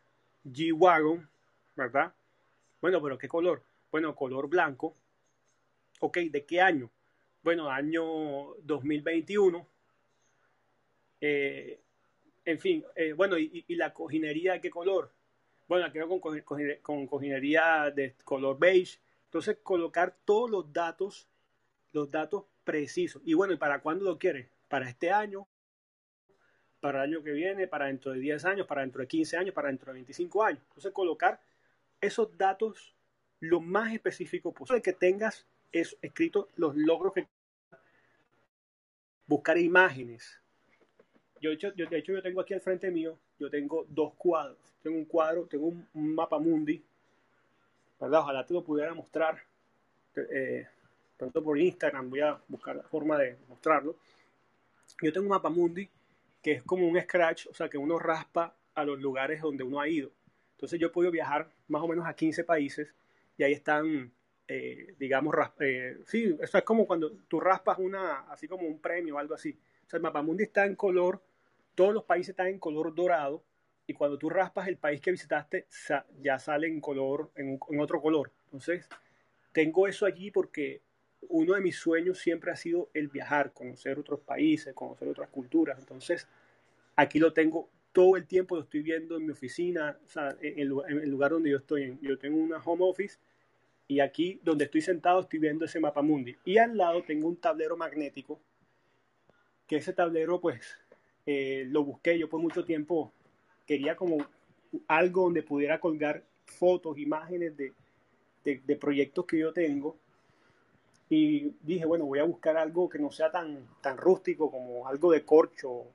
[0.46, 1.30] G-Wagon,
[1.76, 2.14] ¿verdad?
[2.82, 3.64] Bueno, pero ¿qué color?
[3.92, 4.96] Bueno, color blanco.
[6.00, 6.90] Ok, ¿de qué año?
[7.44, 9.68] Bueno, año 2021.
[11.22, 11.80] Eh,
[12.46, 15.12] en fin, eh, bueno, y, la cojinería de qué color?
[15.68, 16.20] Bueno, quiero con,
[16.82, 19.00] con, cojinería de color beige.
[19.26, 21.28] Entonces, colocar todos los datos,
[21.92, 23.22] los datos precisos.
[23.26, 24.48] Y bueno, ¿y para cuándo lo quieres?
[24.68, 25.48] Para este año,
[26.84, 29.56] para el año que viene, para dentro de 10 años, para dentro de 15 años,
[29.56, 30.62] para dentro de 25 años.
[30.68, 31.40] Entonces, colocar
[32.02, 32.94] esos datos
[33.40, 37.26] lo más específico posible, que tengas eso escrito, los logros que
[39.28, 40.42] buscar imágenes,
[41.40, 44.58] yo, de hecho, yo tengo aquí al frente mío, yo tengo dos cuadros.
[44.82, 46.84] Tengo un cuadro, tengo un, mapa mundi,
[47.98, 48.20] ¿verdad?
[48.20, 49.42] Ojalá te lo pudiera mostrar.
[50.18, 50.68] Eh,
[51.16, 53.96] tanto por Instagram, voy a buscar la forma de mostrarlo.
[55.02, 55.90] Yo tengo un mapa mundi
[56.44, 59.82] que es como un scratch, o sea, que uno raspa a los lugares donde uno
[59.82, 60.12] ha ido.
[60.52, 62.94] Entonces yo he podido viajar más o menos a 15 países
[63.38, 64.12] y ahí están,
[64.48, 69.16] eh, digamos, eh, sí, eso es como cuando tú raspas una, así como un premio
[69.16, 69.58] o algo así.
[69.88, 71.22] O sea, el mapa mundi está en color
[71.76, 73.44] todos los países están en color dorado
[73.86, 75.68] y cuando tú raspas el país que visitaste
[76.22, 78.32] ya sale en color, en, otro color.
[78.46, 78.88] Entonces,
[79.52, 80.82] tengo eso allí porque
[81.30, 85.80] uno de mis sueños siempre ha sido el viajar, conocer otros países, conocer otras culturas.
[85.80, 86.28] Entonces,
[86.96, 89.98] aquí lo tengo todo el tiempo, lo estoy viendo en mi oficina,
[90.42, 91.98] en, el, lugar donde yo estoy.
[92.02, 93.18] Yo tengo una home office
[93.88, 96.36] y aquí donde estoy sentado estoy viendo ese mapa mundi.
[96.44, 98.40] Y al lado tengo un tablero magnético,
[99.68, 100.78] que ese tablero pues
[101.26, 103.14] eh, lo busqué, yo por mucho tiempo
[103.66, 104.18] quería como
[104.88, 107.74] algo donde pudiera colgar fotos, imágenes de,
[108.44, 109.98] de, proyectos que yo tengo.
[111.16, 115.12] Y dije, bueno, voy a buscar algo que no sea tan, tan rústico como algo
[115.12, 115.86] de corcho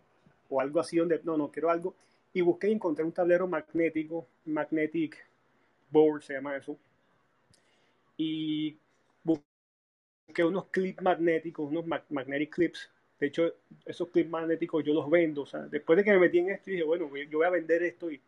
[0.48, 1.96] o algo así donde, no, no, quiero algo.
[2.32, 5.16] Y busqué y encontré un tablero magnético, magnetic
[5.90, 6.76] board se llama eso.
[8.16, 8.76] Y
[9.24, 13.52] busqué unos clips magnéticos, unos magnetic clips de hecho,
[13.84, 15.42] esos clips magnéticos yo los vendo.
[15.42, 17.82] O sea, después de que me metí en esto, dije, bueno, yo voy a vender
[17.82, 18.20] esto y,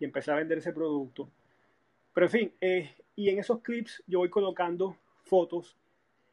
[0.00, 1.28] y empecé a vender ese producto.
[2.14, 5.76] Pero en fin, eh, y en esos clips yo voy colocando fotos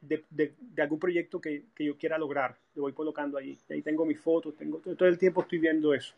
[0.01, 2.57] de, algún proyecto que, que, yo quiera lograr.
[2.75, 3.57] Lo voy colocando ahí.
[3.69, 6.13] ahí tengo mis fotos, tengo, todo el tiempo estoy viendo eso.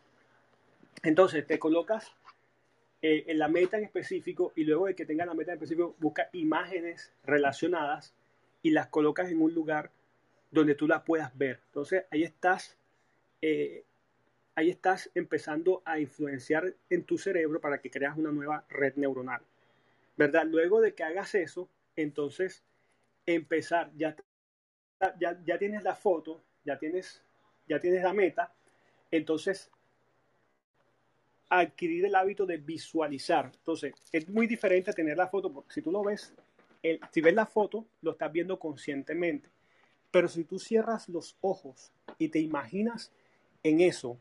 [1.02, 2.12] Entonces, te colocas
[3.00, 5.94] eh, en la meta en específico y luego de que tengas la meta en específico,
[6.00, 8.12] busca imágenes relacionadas
[8.62, 9.92] y las colocas en un lugar
[10.50, 11.60] donde tú la puedas ver.
[11.66, 12.76] Entonces ahí estás,
[13.40, 13.84] eh,
[14.56, 19.42] ahí estás empezando a influenciar en tu cerebro para que creas una nueva red neuronal.
[20.16, 20.46] ¿Verdad?
[20.46, 22.64] Luego de que hagas eso, entonces
[23.34, 24.16] empezar, ya,
[25.18, 27.22] ya, ya tienes la foto, ya tienes,
[27.68, 28.52] ya tienes la meta,
[29.10, 29.70] entonces
[31.50, 33.50] adquirir el hábito de visualizar.
[33.54, 36.34] Entonces, es muy diferente tener la foto, porque si tú lo ves,
[37.10, 39.48] si ves la foto, lo estás viendo conscientemente
[40.10, 43.10] Pero si tú cierras los ojos y te imaginas
[43.62, 44.18] en eso,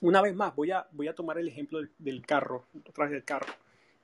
[0.00, 3.52] una vez más, voy a, voy a tomar el ejemplo del, carro, otra del carro.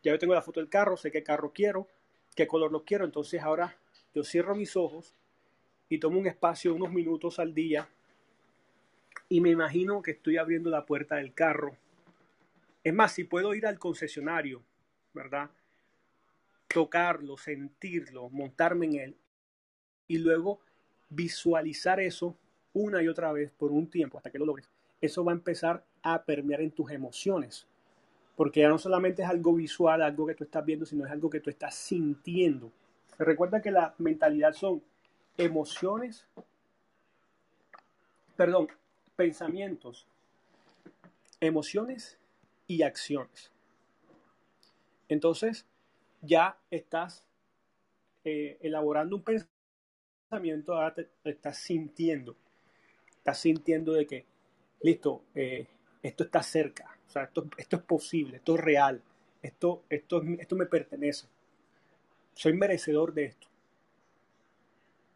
[0.03, 1.89] Ya yo tengo la foto del carro, sé qué carro quiero,
[2.35, 3.77] qué color lo quiero, entonces ahora
[4.15, 5.15] yo cierro mis ojos
[5.89, 7.89] y tomo un espacio unos minutos al día
[9.29, 11.77] y me imagino que estoy abriendo la puerta del carro.
[12.83, 14.63] Es más, si puedo ir al concesionario,
[15.13, 15.51] ¿verdad?
[16.69, 19.17] Tocarlo, sentirlo, montarme en él
[20.07, 20.61] y luego
[21.09, 22.37] visualizar eso
[22.73, 24.69] una y otra vez por un tiempo hasta que lo logres.
[25.01, 27.67] Eso va a empezar a permear en tus emociones.
[28.37, 31.31] Porque ya no solamente es algo visual, algo que tú estás viendo, sino es algo
[31.31, 32.73] que tú estás sintiendo.
[33.19, 34.83] Recuerda que la mentalidad son
[35.37, 36.27] emociones,
[38.37, 38.69] perdón,
[39.17, 40.07] pensamientos,
[41.41, 42.19] emociones
[42.67, 43.53] y acciones.
[45.09, 45.67] Entonces,
[46.23, 47.25] ya estás
[48.25, 52.37] eh, elaborando un pensamiento, ahora te, estás sintiendo,
[53.11, 54.25] estás sintiendo de que,
[54.81, 55.67] listo, eh,
[56.03, 59.03] esto está cerca, o sea, esto, esto, es posible, esto es real,
[59.43, 61.27] esto, esto, esto me pertenece,
[62.35, 63.49] soy merecedor de esto.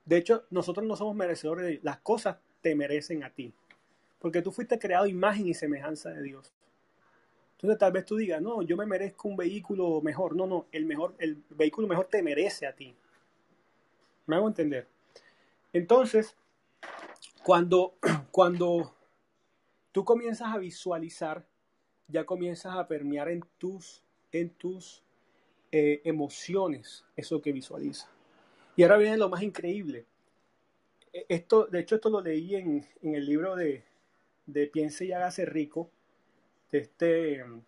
[0.04, 3.52] De hecho, nosotros no somos merecedores de las cosas te merecen a ti.
[4.18, 6.52] Porque tú fuiste creado imagen y semejanza de Dios.
[7.52, 10.34] Entonces tal vez tú digas, no, yo me merezco un vehículo mejor.
[10.34, 12.94] No, no, el, mejor, el vehículo mejor te merece a ti.
[14.26, 14.86] ¿Me hago entender?
[15.72, 16.36] Entonces,
[17.42, 17.94] cuando,
[18.30, 18.94] cuando
[19.92, 21.44] tú comienzas a visualizar,
[22.06, 24.02] ya comienzas a permear en tus,
[24.32, 25.02] en tus
[25.72, 28.08] eh, emociones eso que visualiza.
[28.76, 30.06] Y ahora viene lo más increíble.
[31.12, 33.84] E, esto, de hecho, esto lo leí en, en el libro de,
[34.48, 35.90] de Piense y hágase rico,
[36.72, 37.60] de este mm,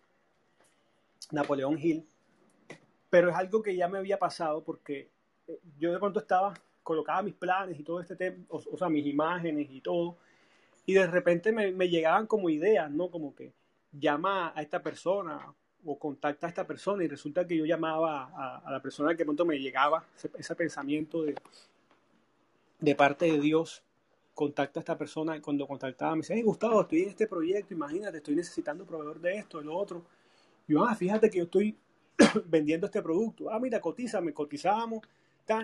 [1.31, 2.05] Napoleón Hill,
[3.09, 5.09] pero es algo que ya me había pasado porque
[5.47, 9.05] eh, yo de pronto estaba, colocaba mis planes y todo este tema, o, sea, mis
[9.05, 10.17] imágenes y todo,
[10.85, 13.11] y de repente me, llegaban como ideas, ¿no?
[13.11, 13.53] Como que
[13.91, 15.53] llama a esta persona
[15.85, 18.31] o contacta a esta persona y resulta que yo llamaba
[18.63, 20.05] a, la persona que pronto me llegaba
[20.37, 21.35] ese, pensamiento de,
[22.79, 23.83] de parte de Dios
[24.33, 28.17] contacta a esta persona, cuando contactaba me dice, hey Gustavo, estoy en este proyecto, imagínate,
[28.17, 30.03] estoy necesitando proveedor de esto, de lo otro.
[30.67, 31.77] Y yo, ah, fíjate que yo estoy
[32.45, 33.49] vendiendo este producto.
[33.51, 35.01] Ah, mira, cotízame, cotizábamos,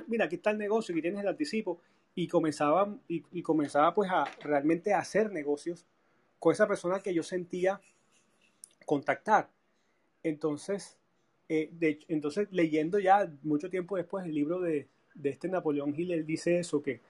[0.08, 1.80] mira, aquí está el negocio, aquí tienes el anticipo.
[2.16, 5.86] Y comenzaba, y, comenzaba pues a realmente a hacer negocios
[6.40, 7.80] con esa persona que yo sentía
[8.86, 9.50] contactar.
[10.24, 10.98] Entonces,
[11.50, 16.12] eh, de, entonces leyendo ya mucho tiempo después el libro de, de este Napoleón Hill,
[16.12, 17.02] él dice eso, que,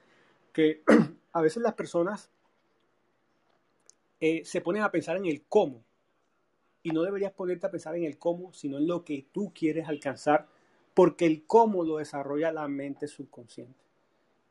[0.52, 0.82] que
[1.32, 2.30] a veces las personas
[4.20, 5.84] eh, se ponen a pensar en el cómo.
[6.82, 9.88] Y no deberías ponerte a pensar en el cómo, sino en lo que tú quieres
[9.88, 10.46] alcanzar,
[10.94, 13.84] porque el cómo lo desarrolla la mente subconsciente.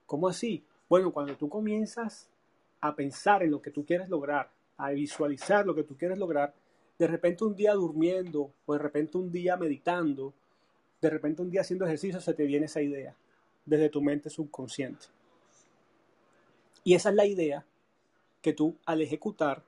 [0.05, 0.65] ¿Cómo así?
[0.87, 2.29] Bueno, cuando tú comienzas
[2.79, 6.53] a pensar en lo que tú quieres lograr, a visualizar lo que tú quieres lograr,
[6.97, 10.33] de repente un día durmiendo o de repente un día meditando,
[11.01, 13.15] de repente un día haciendo ejercicio, se te viene esa idea
[13.65, 15.05] desde tu mente subconsciente.
[16.83, 17.65] Y esa es la idea
[18.41, 19.63] que tú al ejecutar,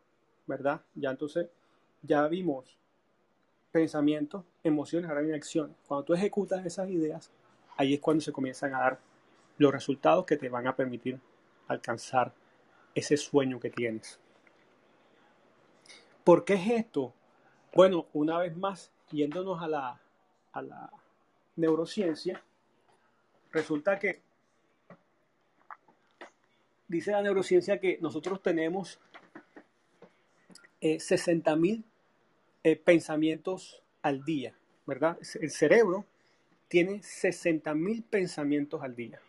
[0.48, 0.82] ¿verdad?
[0.96, 1.48] Ya entonces,
[2.02, 2.78] ya vimos
[3.72, 5.76] pensamientos, emociones, ahora viene acciones.
[5.88, 7.30] Cuando tú ejecutas esas ideas,
[7.78, 9.00] ahí es cuando se comienzan a dar
[9.58, 11.20] los resultados que te van a permitir
[11.68, 12.34] alcanzar
[12.96, 14.20] ese sueño que tienes.
[16.24, 17.13] ¿Por qué es esto?
[17.73, 20.01] Bueno, una vez más, yéndonos a la,
[20.53, 20.91] a la
[21.55, 22.43] neurociencia,
[23.51, 24.21] resulta que
[26.88, 28.99] dice la neurociencia que nosotros tenemos
[30.82, 31.84] eh, 60.000
[32.63, 34.55] eh, pensamientos al día,
[34.86, 35.17] ¿verdad?
[35.39, 36.05] El cerebro
[36.67, 39.21] tiene 60.000 pensamientos al día.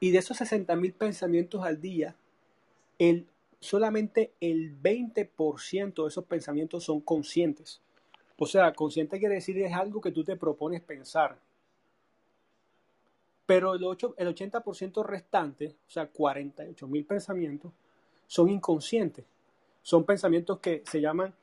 [0.00, 2.16] Y de esos 60.000 pensamientos al día,
[2.98, 3.26] el,
[3.60, 7.80] solamente el 20% de esos pensamientos son conscientes.
[8.38, 11.38] O sea, consciente quiere decir es algo que tú te propones pensar.
[13.44, 17.72] Pero el, 8, el 80% restante, o sea, 48 mil pensamientos,
[18.26, 19.24] son inconscientes.
[19.82, 21.34] Son pensamientos que se llaman,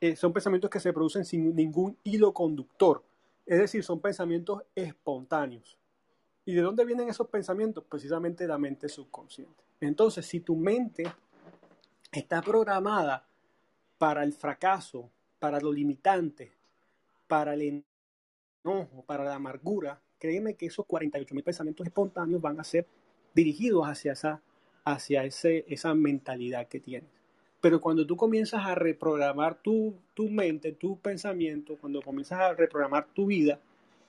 [0.00, 3.02] eh, son pensamientos que se producen sin ningún hilo conductor.
[3.46, 5.76] Es decir, son pensamientos espontáneos.
[6.44, 7.84] ¿Y de dónde vienen esos pensamientos?
[7.84, 9.62] Precisamente de la mente subconsciente.
[9.80, 11.04] Entonces, si tu mente
[12.12, 13.26] está programada
[13.98, 16.52] para el fracaso, para lo limitante,
[17.26, 17.84] para el
[18.64, 22.86] enojo, para la amargura, créeme que esos 48 mil pensamientos espontáneos van a ser
[23.34, 24.42] dirigidos hacia, esa,
[24.84, 27.10] hacia ese, esa mentalidad que tienes.
[27.60, 33.06] Pero cuando tú comienzas a reprogramar tu, tu mente, tu pensamiento, cuando comienzas a reprogramar
[33.14, 33.60] tu vida,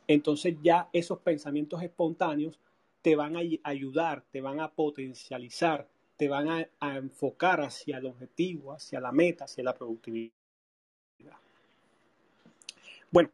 [0.07, 2.59] entonces ya esos pensamientos espontáneos
[3.01, 5.87] te van a ayudar, te van a potencializar,
[6.17, 10.31] te van a, enfocar hacia el objetivo, hacia la meta, hacia la productividad.
[13.11, 13.31] Bueno,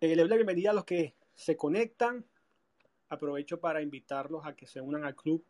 [0.00, 2.24] eh, le doy la bienvenida a los que se conectan.
[3.08, 5.44] Aprovecho para invitarlos a que se unan al club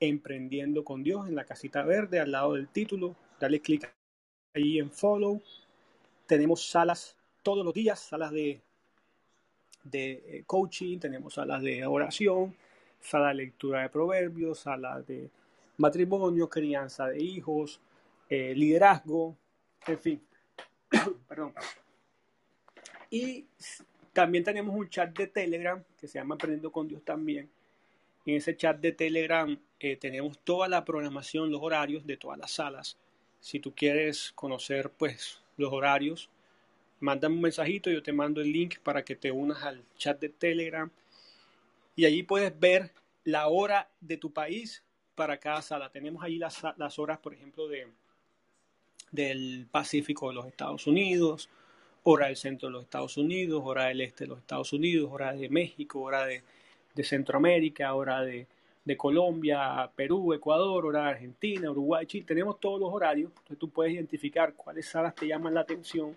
[0.00, 3.14] Emprendiendo con Dios en la casita verde al lado del título.
[3.38, 3.90] Dale clic
[4.52, 5.40] ahí en follow.
[6.26, 8.60] Tenemos salas todos los días, salas de,
[9.84, 12.56] de eh, coaching, tenemos salas de oración,
[13.00, 15.30] sala de lectura de proverbios, sala de
[15.76, 17.80] matrimonio, crianza de hijos,
[18.28, 19.36] eh, liderazgo,
[19.86, 20.22] en fin.
[21.28, 21.54] Perdón.
[23.10, 23.46] Y
[24.12, 27.50] también tenemos un chat de Telegram que se llama Aprendiendo con Dios también.
[28.26, 32.52] En ese chat de Telegram eh, tenemos toda la programación, los horarios de todas las
[32.52, 32.96] salas.
[33.40, 36.30] Si tú quieres conocer pues los horarios,
[37.00, 40.30] mándame un mensajito, yo te mando el link para que te unas al chat de
[40.30, 40.90] Telegram
[41.96, 42.92] y allí puedes ver
[43.24, 44.82] la hora de tu país
[45.14, 45.90] para cada sala.
[45.90, 47.86] Tenemos allí las, las horas, por ejemplo, de,
[49.10, 51.48] del Pacífico de los Estados Unidos,
[52.02, 55.32] hora del centro de los Estados Unidos, hora del este de los Estados Unidos, hora
[55.32, 56.42] de México, hora de,
[57.02, 58.46] Centroamérica, hora de,
[58.84, 62.24] de, Colombia, Perú, Ecuador, hora de Argentina, Uruguay, Chile.
[62.26, 66.14] Tenemos todos los horarios, entonces tú puedes identificar cuáles salas te llaman la atención,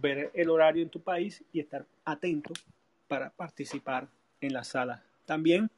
[0.00, 2.52] ver el horario en tu país y estar atento
[3.06, 4.06] para participar
[4.40, 5.02] en la sala.
[5.24, 5.70] También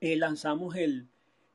[0.00, 1.06] eh, lanzamos el,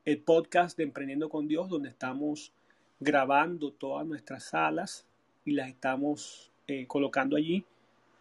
[0.05, 2.51] el podcast de Emprendiendo con Dios, donde estamos
[2.99, 5.05] grabando todas nuestras salas
[5.45, 7.65] y las estamos eh, colocando allí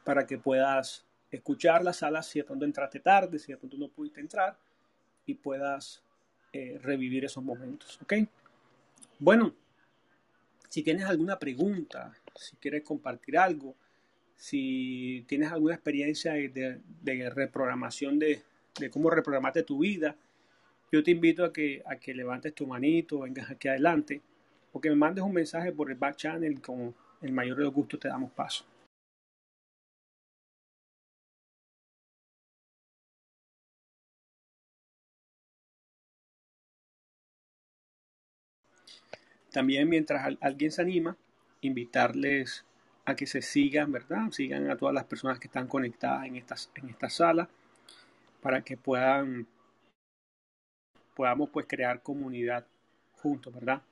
[0.04, 3.88] para que puedas escuchar las salas si de pronto entraste tarde, si de pronto no
[3.88, 4.56] pudiste entrar
[5.26, 6.02] y puedas
[6.52, 7.98] eh, revivir esos momentos.
[8.02, 8.14] ¿Ok?
[9.18, 9.54] Bueno,
[10.68, 13.74] si tienes alguna pregunta, si quieres compartir algo,
[14.36, 18.42] si tienes alguna experiencia de, de reprogramación de,
[18.78, 20.16] de cómo reprogramarte tu vida,
[20.92, 24.20] yo te invito a que, a que levantes tu manito, vengas aquí adelante,
[24.72, 27.72] o que me mandes un mensaje por el back channel con el mayor de los
[27.74, 28.64] gustos te damos paso.
[39.50, 41.16] También mientras alguien se anima,
[41.60, 42.64] invitarles
[43.04, 44.30] a que se sigan, ¿verdad?
[44.30, 47.48] Sigan a todas las personas que están conectadas en, en esta sala
[48.40, 49.46] para que puedan
[51.14, 52.66] podamos pues crear comunidad
[53.12, 53.82] juntos, ¿verdad?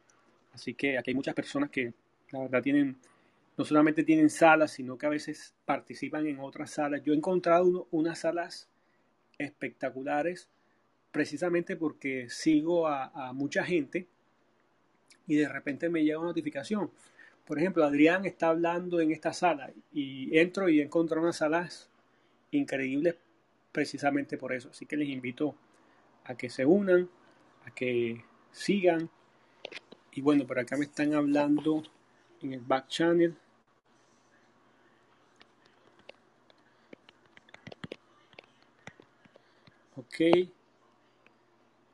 [0.52, 1.92] Así que aquí hay muchas personas que
[2.30, 2.96] la verdad tienen,
[3.56, 7.02] no solamente tienen salas, sino que a veces participan en otras salas.
[7.02, 8.68] Yo he encontrado unas salas
[9.38, 10.48] espectaculares
[11.12, 14.06] precisamente porque sigo a, mucha gente
[15.26, 16.90] y de repente me llega una notificación.
[17.44, 21.90] Por ejemplo, Adrián está hablando en esta sala y entro y encuentro unas salas
[22.52, 23.16] increíbles
[23.72, 24.70] precisamente por eso.
[24.70, 25.56] Así que les invito
[26.36, 27.08] que se unan,
[27.66, 29.10] a que sigan.
[30.12, 31.82] Y bueno, por acá me están hablando
[32.42, 33.36] en el back channel.
[39.96, 40.48] Ok.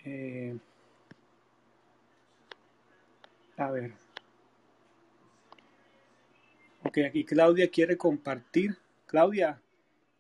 [0.05, 0.59] Eh,
[3.57, 3.93] a ver.
[6.85, 8.77] Ok, aquí Claudia quiere compartir.
[9.07, 9.61] Claudia,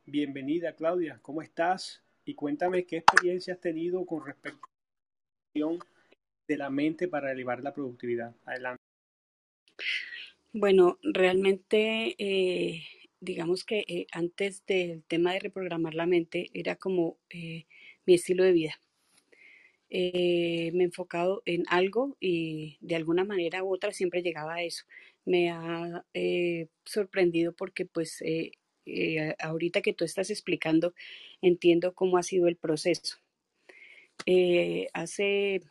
[0.09, 1.19] Bienvenida, Claudia.
[1.21, 2.01] ¿Cómo estás?
[2.27, 5.79] Y cuéntame qué experiencia has tenido con respecto a la
[6.49, 8.35] de la mente para elevar la productividad.
[8.45, 8.83] Adelante.
[10.53, 12.83] Bueno, realmente, eh,
[13.21, 17.67] digamos que eh, antes del tema de reprogramar la mente era como eh,
[18.07, 18.81] mi estilo de vida.
[19.89, 24.85] me he enfocado en algo y de alguna manera u otra siempre llegaba a eso.
[25.25, 26.05] Me ha
[26.85, 28.21] sorprendido porque pues
[28.87, 30.95] eh, ahorita que tú estás explicando,
[31.43, 33.19] entiendo cómo ha sido el proceso.
[34.25, 35.63] Eh, hace,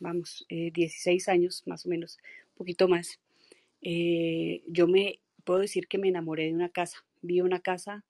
[0.00, 2.18] vamos, 16 eh, años más o menos,
[2.52, 3.20] un poquito más,
[3.82, 7.04] yo me puedo decir que me enamoré de una casa.
[7.22, 8.04] Vi una casa,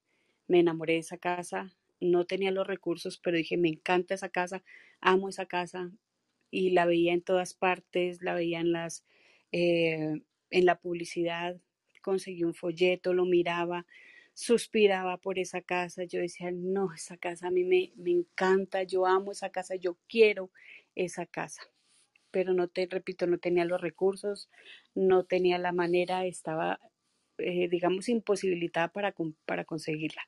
[0.47, 4.63] me enamoré de esa casa, no tenía los recursos, pero dije, me encanta esa casa,
[5.01, 5.91] amo esa casa
[6.51, 9.05] y la veía en todas partes, la veía en las,
[9.53, 11.61] en la publicidad,
[12.01, 13.87] conseguí un folleto, lo miraba,
[14.41, 19.05] suspiraba por esa casa, yo decía, no, esa casa a mí me, me encanta, yo
[19.05, 20.51] amo esa casa, yo quiero
[20.95, 21.63] esa casa.
[22.31, 24.49] Pero no te repito, no tenía los recursos,
[24.95, 26.81] no tenía la manera, estaba,
[27.37, 29.15] eh, digamos, imposibilitada para,
[29.45, 30.23] para conseguirla.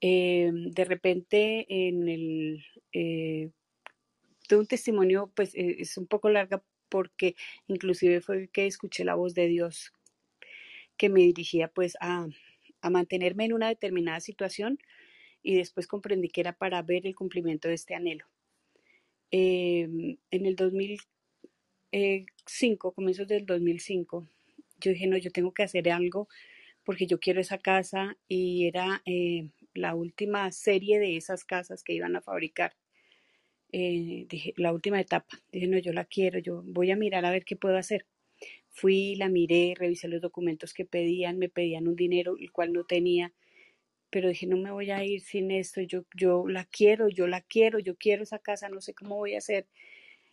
[0.00, 2.64] Eh, de repente, en el,
[2.94, 3.50] eh,
[4.48, 9.34] de un testimonio, pues es un poco larga porque inclusive fue que escuché la voz
[9.34, 9.92] de Dios
[10.96, 12.26] que me dirigía pues a,
[12.86, 14.78] a mantenerme en una determinada situación
[15.42, 18.26] y después comprendí que era para ver el cumplimiento de este anhelo.
[19.30, 24.26] Em, en el 2005, comienzos del 2005,
[24.80, 26.28] yo dije, no, yo tengo que hacer algo
[26.84, 31.94] porque yo quiero esa casa y era eh, la última serie de esas casas que
[31.94, 32.76] iban a fabricar.
[33.72, 35.38] Eh, dije, la última etapa.
[35.52, 38.06] Dije, no, yo la quiero, yo voy a mirar a ver qué puedo hacer.
[38.76, 42.84] Fui, la miré, revisé los documentos que pedían, me pedían un dinero el cual no
[42.84, 43.32] tenía,
[44.10, 47.40] pero dije, no me voy a ir sin esto, yo, yo la quiero, yo la
[47.40, 49.66] quiero, yo quiero esa casa, no sé cómo voy a hacer.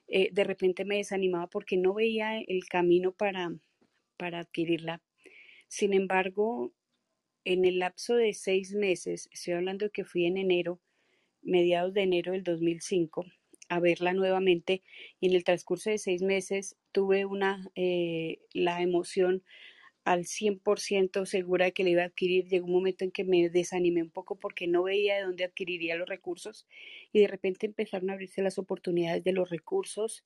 [0.09, 3.49] Eh, de repente me desanimaba porque no veía el camino para,
[4.17, 5.01] para adquirirla.
[5.69, 6.73] Sin embargo,
[7.45, 10.81] en el lapso de seis meses, estoy hablando de que fui en enero,
[11.41, 13.25] mediados de enero del 2005,
[13.75, 14.83] a verla nuevamente
[15.19, 19.43] y en el transcurso de seis meses tuve una, eh, la emoción
[20.05, 22.47] al 100% segura de que le iba a adquirir.
[22.47, 25.95] Llegó un momento en que me desanimé un poco porque no veía de dónde adquiriría
[25.95, 26.67] los recursos
[27.13, 30.25] y de repente empezaron a abrirse las oportunidades de los recursos,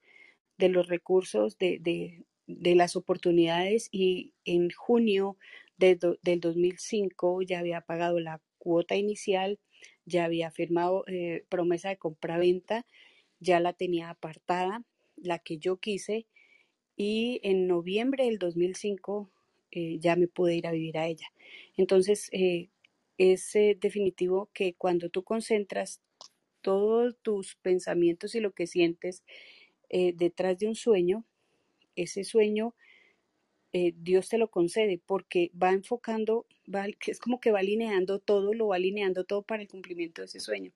[0.57, 5.37] de los recursos, de, de, de las oportunidades y en junio
[5.77, 9.59] de del 2005 ya había pagado la cuota inicial,
[10.05, 12.85] ya había firmado eh, promesa de compra-venta
[13.39, 14.83] ya la tenía apartada,
[15.15, 16.25] la que yo quise,
[16.95, 19.29] y en noviembre del 2005
[19.71, 21.27] eh, ya me pude ir a vivir a ella.
[21.77, 22.69] Entonces, eh,
[23.17, 26.01] es eh, definitivo que cuando tú concentras
[26.61, 29.23] todos tus pensamientos y lo que sientes
[29.89, 31.23] detrás de un sueño,
[31.95, 32.75] ese sueño
[33.71, 38.67] Dios te lo concede porque va enfocando, va, es como que va alineando todo, lo
[38.67, 40.73] va alineando todo para el cumplimiento de ese sueño.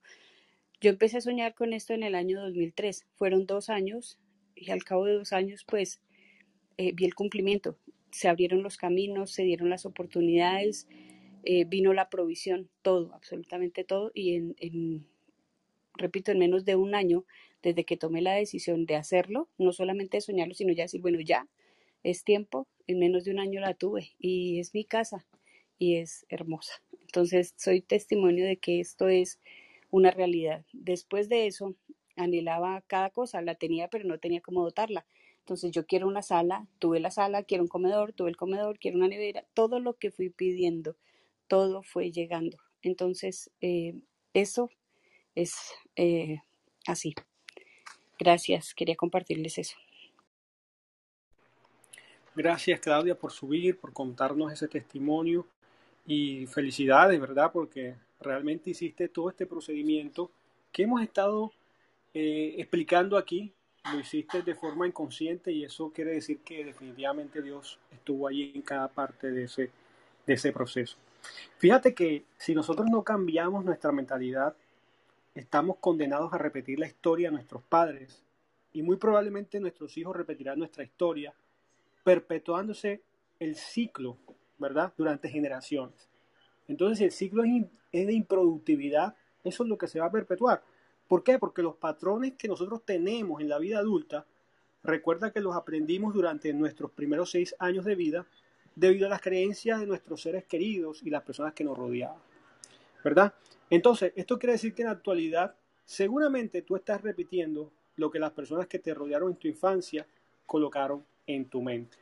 [0.81, 3.05] Yo empecé a soñar con esto en el año 2003.
[3.13, 4.17] Fueron dos años
[4.55, 6.01] y al cabo de dos años pues
[6.77, 7.77] eh, vi el cumplimiento.
[8.11, 10.87] Se abrieron los caminos, se dieron las oportunidades,
[11.43, 14.09] eh, vino la provisión, todo, absolutamente todo.
[14.15, 15.05] Y en,
[15.93, 17.25] repito, en menos de un año,
[17.61, 21.19] desde que tomé la decisión de hacerlo, no solamente de soñarlo, sino ya decir, bueno,
[21.21, 21.47] ya
[22.01, 25.27] es tiempo, en menos de un año la tuve y es mi casa
[25.77, 26.81] y es hermosa.
[27.01, 29.39] Entonces, soy testimonio de que esto es
[29.91, 30.65] una realidad.
[30.73, 31.75] Después de eso,
[32.15, 35.05] anhelaba cada cosa, la tenía, pero no tenía cómo dotarla.
[35.39, 38.97] Entonces yo quiero una sala, tuve la sala, quiero un comedor, tuve el comedor, quiero
[38.97, 40.95] una nevera, todo lo que fui pidiendo,
[41.47, 42.57] todo fue llegando.
[42.81, 43.95] Entonces, eh,
[44.33, 44.69] eso
[45.35, 45.55] es
[45.95, 46.39] eh,
[46.87, 47.13] así.
[48.19, 49.77] Gracias, quería compartirles eso.
[52.33, 55.45] Gracias Claudia por subir, por contarnos ese testimonio
[56.05, 57.51] y felicidades, ¿verdad?
[57.51, 60.31] Porque realmente hiciste todo este procedimiento
[60.71, 61.51] que hemos estado
[62.13, 63.53] eh, explicando aquí,
[63.91, 68.61] lo hiciste de forma inconsciente y eso quiere decir que definitivamente Dios estuvo allí en
[68.61, 69.71] cada parte de ese,
[70.25, 70.97] de ese proceso.
[71.57, 74.55] Fíjate que si nosotros no cambiamos nuestra mentalidad,
[75.33, 78.23] estamos condenados a repetir la historia de nuestros padres
[78.73, 81.33] y muy probablemente nuestros hijos repetirán nuestra historia,
[82.03, 83.01] perpetuándose
[83.39, 84.17] el ciclo,
[84.59, 84.93] ¿verdad?
[84.97, 86.10] Durante generaciones.
[86.71, 89.13] Entonces, el ciclo es, de improductividad,
[89.43, 90.63] eso es lo que se va a perpetuar.
[91.09, 91.37] ¿Por qué?
[91.37, 94.25] Porque los patrones que nosotros tenemos en la vida adulta,
[94.81, 98.25] recuerda que los aprendimos durante nuestros primeros seis años de vida
[98.73, 102.21] debido a las creencias de nuestros seres queridos y las personas que nos rodeaban.
[103.03, 103.33] ¿Verdad?
[103.69, 105.53] Entonces, esto quiere decir que en la actualidad
[105.83, 110.07] seguramente tú estás repitiendo lo que las personas que te rodearon en tu infancia
[110.45, 111.97] colocaron en tu mente.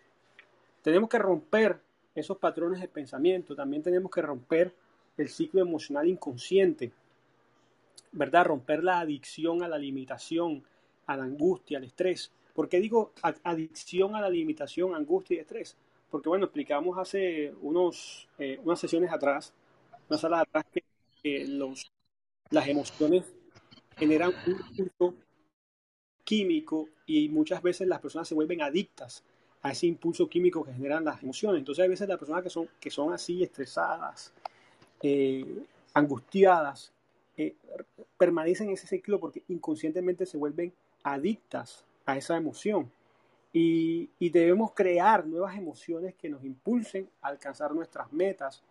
[0.83, 3.55] Tenemos que romper esos patrones de pensamiento.
[3.55, 4.73] También tenemos que romper
[5.17, 6.91] el ciclo emocional inconsciente,
[8.11, 8.45] ¿verdad?
[8.45, 10.63] Romper la adicción a la limitación,
[11.05, 12.31] a la angustia, al estrés.
[12.53, 15.77] ¿Por qué digo adicción a la limitación, angustia y estrés?
[16.09, 19.53] Porque, bueno, explicamos hace unos, eh, unas sesiones atrás,
[20.09, 20.65] unas salas atrás,
[21.21, 21.91] que los,
[22.49, 23.25] las emociones
[23.97, 25.15] generan un impulso
[26.23, 29.23] químico y muchas veces las personas se vuelven adictas
[29.61, 31.59] a ese impulso químico que generan las emociones.
[31.59, 34.33] Entonces hay veces las personas que son, que son así estresadas,
[35.01, 36.93] eh, angustiadas,
[37.37, 37.55] eh,
[38.17, 42.91] permanecen en ese ciclo porque inconscientemente se vuelven adictas a esa emoción.
[43.51, 48.61] Y, y, debemos crear nuevas emociones que nos impulsen a alcanzar nuestras metas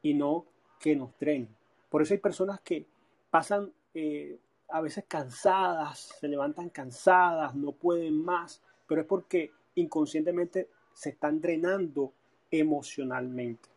[0.00, 0.46] y no
[0.80, 1.54] que nos drenen.
[1.90, 2.86] Por eso hay personas que
[3.30, 10.68] pasan eh, a veces cansadas, se levantan cansadas, no pueden más, pero es porque inconscientemente
[10.92, 12.12] se están drenando
[12.50, 13.68] emocionalmente,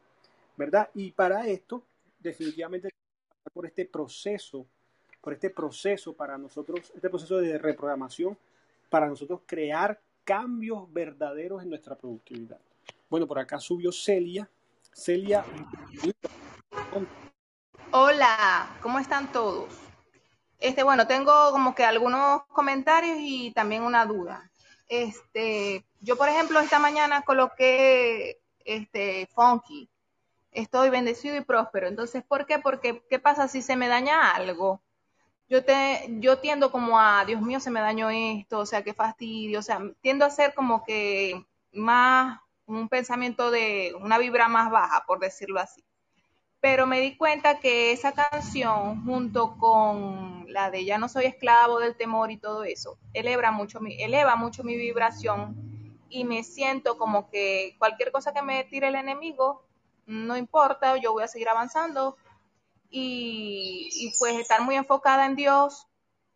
[0.55, 0.89] ¿verdad?
[0.93, 1.83] Y para esto,
[2.19, 2.89] definitivamente,
[3.53, 4.65] por este proceso,
[5.21, 8.37] por este proceso para nosotros, este proceso de reprogramación,
[8.89, 12.59] para nosotros crear cambios verdaderos en nuestra productividad.
[13.09, 14.49] Bueno, por acá subió Celia.
[14.93, 15.43] Celia,
[17.91, 19.73] Hola, ¿cómo están todos?
[20.59, 24.46] Este, bueno, tengo como que algunos comentarios y también una duda.
[24.89, 29.89] Este, yo por ejemplo esta mañana coloqué este funky.
[30.51, 31.87] Estoy bendecido y próspero.
[31.87, 32.59] Entonces, ¿por qué?
[32.59, 34.81] Porque ¿qué pasa si se me daña algo?
[35.49, 38.93] Yo te yo tiendo como a, Dios mío, se me dañó esto, o sea, qué
[38.93, 44.71] fastidio, o sea, tiendo a ser como que más un pensamiento de una vibra más
[44.71, 45.86] baja, por decirlo así
[46.59, 51.79] pero me di cuenta que esa canción, junto con la de Ya no soy esclavo
[51.79, 56.97] del temor y todo eso, eleva mucho mi, eleva mucho mi vibración y me siento
[56.97, 59.65] como que cualquier cosa que me tire el enemigo,
[60.05, 62.17] no importa, yo voy a seguir avanzando
[62.89, 65.87] y, y pues estar muy enfocada en Dios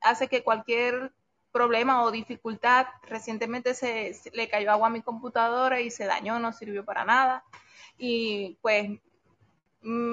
[0.02, 1.14] hace que cualquier
[1.52, 6.40] problema o dificultad, recientemente se, se, le cayó agua a mi computadora y se dañó,
[6.40, 7.44] no sirvió para nada.
[7.98, 9.00] Y pues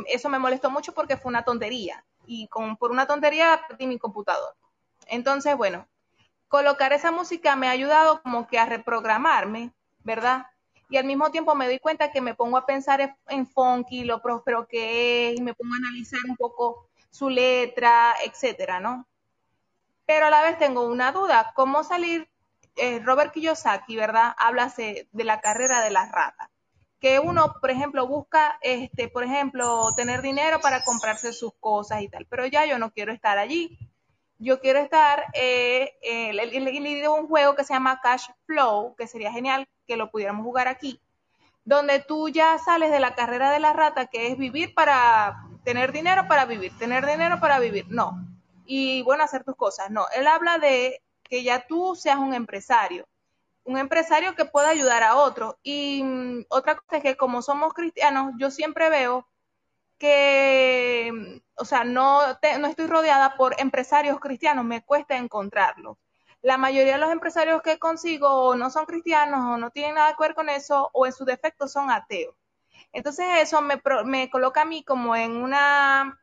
[0.07, 3.99] eso me molestó mucho porque fue una tontería y con, por una tontería perdí mi
[3.99, 4.55] computador.
[5.07, 5.87] Entonces, bueno,
[6.49, 9.73] colocar esa música me ha ayudado como que a reprogramarme,
[10.05, 10.47] ¿verdad?
[10.91, 14.23] Y al mismo tiempo me doy cuenta que me pongo a pensar en funky, lo
[14.23, 19.07] próspero que es, y me pongo a analizar un poco su letra, etcétera, ¿no?
[20.07, 22.31] Pero a la vez tengo una duda, ¿cómo salir?
[22.77, 24.35] Eh, Robert Kiyosaki, ¿verdad?
[24.39, 26.49] Habla de la carrera de las ratas
[27.01, 32.09] que uno, por ejemplo, busca, este, por ejemplo, tener dinero para comprarse sus cosas y
[32.09, 33.79] tal, pero ya yo no quiero estar allí.
[34.41, 39.33] Yo quiero estar, eh, eh, le, un juego que se llama Cash Flow, que sería
[39.33, 41.01] genial que lo pudiéramos jugar aquí,
[41.65, 45.93] donde tú ya sales de la carrera de la rata, que es vivir para tener
[45.93, 48.13] dinero para vivir, tener dinero para vivir, no.
[48.65, 50.07] Y bueno, hacer tus cosas, no.
[50.15, 53.07] Él habla de que ya tú seas un empresario,
[53.69, 55.59] un empresario que pueda ayudar a otro.
[55.63, 59.29] Y mm, otra cosa es que como somos cristianos, yo siempre veo
[59.99, 62.23] que, mm, o sea, no,
[62.61, 65.99] no estoy rodeada por empresarios cristianos, me cuesta encontrarlos.
[66.43, 70.25] La mayoría de los empresarios que consigo no son cristianos o no tienen nada que
[70.25, 72.35] ver con eso o en su defecto son ateos.
[72.93, 76.19] Entonces eso me, me coloca a mí como en una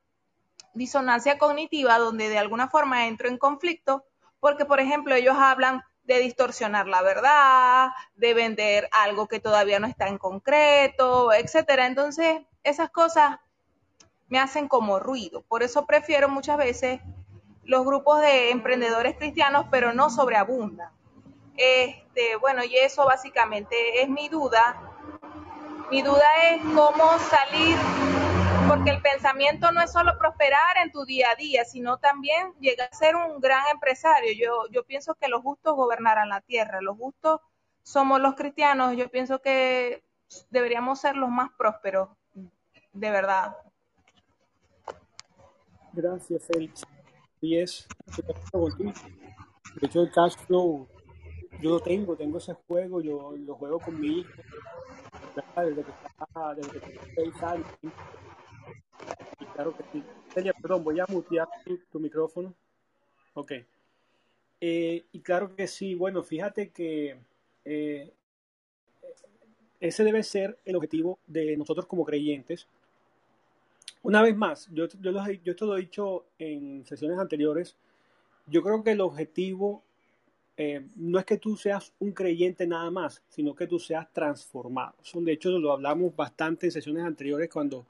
[0.74, 4.06] disonancia cognitiva donde de alguna forma entro en conflicto
[4.39, 9.88] porque, por ejemplo, ellos hablan de distorsionar la verdad, de vender algo que todavía no
[9.88, 11.88] está en concreto, etcétera.
[11.88, 13.39] Entonces, esas cosas
[14.28, 15.43] me hacen como ruido.
[15.43, 16.99] Por eso prefiero muchas veces
[17.64, 20.91] los grupos de emprendedores cristianos, pero no sobreabundan.
[21.58, 24.80] Este, bueno, y eso básicamente es mi duda.
[25.89, 27.78] Mi duda es cómo salir
[28.68, 32.89] porque el pensamiento no es solo prosperar en tu día a día, sino también llegar
[32.91, 34.32] a ser un gran empresario.
[34.34, 37.41] Yo, yo pienso que los justos gobernarán la tierra, los justos
[37.84, 40.03] somos los cristianos, yo pienso que
[40.49, 42.09] deberíamos ser los más prósperos,
[42.93, 43.55] de verdad.
[45.93, 46.84] Gracias, Félix.
[47.41, 47.88] Y es,
[48.18, 50.88] de hecho el cash flow,
[51.61, 54.32] yo lo tengo, tengo ese juego, yo lo juego con mi hijo,
[55.55, 57.68] desde que está, desde que está seis años,
[59.54, 60.04] claro que sí.
[60.34, 61.48] Celia, perdón, voy a mutear
[61.91, 62.54] tu, micrófono.
[63.34, 63.54] Ok.
[64.62, 67.18] Eh, y claro que sí, bueno, fíjate que
[67.66, 68.12] eh,
[69.80, 72.68] ese debe ser el objetivo de nosotros como creyentes.
[74.04, 77.76] Una vez más, yo, yo, yo esto lo he dicho en sesiones anteriores,
[78.48, 79.84] yo creo que el objetivo
[80.58, 84.96] eh, no es que tú seas un creyente nada más, sino que tú seas transformado.
[85.14, 87.86] De hecho, lo hablamos bastante en sesiones anteriores cuando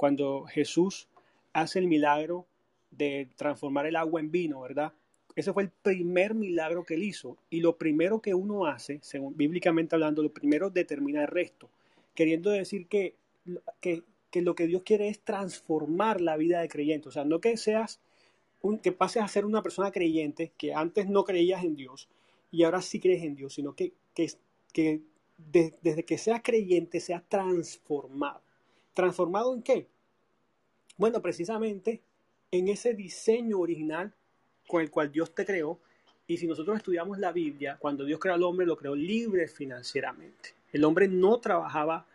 [0.00, 1.08] cuando Jesús
[1.52, 2.46] hace el milagro
[2.90, 4.94] de transformar el agua en vino, ¿verdad?
[5.36, 7.36] Ese fue el primer milagro que él hizo.
[7.50, 11.68] Y lo primero que uno hace, según bíblicamente hablando, lo primero determina el resto.
[12.14, 13.14] Queriendo decir que,
[13.82, 14.02] que,
[14.40, 17.10] lo que Dios quiere es transformar la vida de creyente.
[17.10, 18.00] O sea, no que seas,
[18.82, 22.08] que pases a ser una persona creyente, que antes no creías en Dios
[22.50, 24.32] y ahora sí crees en Dios, sino que, que,
[24.72, 25.02] que
[25.36, 28.40] desde que seas creyente seas transformado.
[28.94, 29.88] ¿Transformado en qué?
[30.96, 32.02] Bueno, precisamente
[32.50, 34.12] en ese diseño original
[34.66, 35.80] con el cual Dios te creó.
[36.26, 40.54] Y si nosotros estudiamos la Biblia, cuando Dios creó al hombre, lo creó libre financieramente.
[40.72, 42.06] El hombre no trabajaba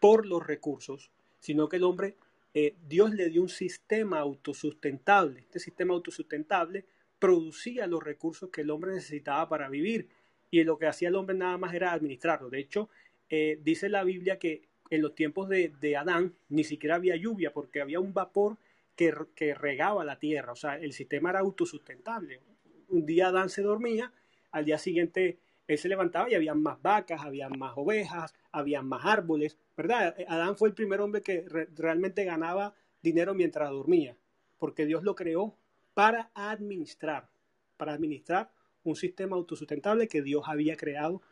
[0.00, 1.10] por los recursos,
[1.40, 2.16] sino que el hombre,
[2.54, 5.40] eh, Dios le dio un sistema autosustentable.
[5.40, 6.86] Este sistema autosustentable
[7.18, 10.08] producía los recursos que el hombre necesitaba para vivir.
[10.50, 12.48] Y lo que hacía el hombre nada más era administrarlo.
[12.48, 12.88] De hecho,
[13.28, 17.80] eh, dice la Biblia que en los tiempos de, Adán ni siquiera había lluvia porque
[17.80, 18.56] había un vapor
[18.96, 19.12] que,
[19.54, 22.40] regaba la tierra, o sea, el sistema era autosustentable.
[22.88, 24.12] Un día Adán se dormía,
[24.50, 29.04] al día siguiente él se levantaba y había más vacas, había más ovejas, había más
[29.04, 30.16] árboles, ¿verdad?
[30.26, 31.44] Adán fue el primer hombre que
[31.76, 34.16] realmente ganaba dinero mientras dormía,
[34.58, 35.54] porque Dios lo creó
[35.94, 37.28] para administrar,
[37.76, 38.50] para administrar
[38.82, 41.22] un sistema autosustentable que Dios había creado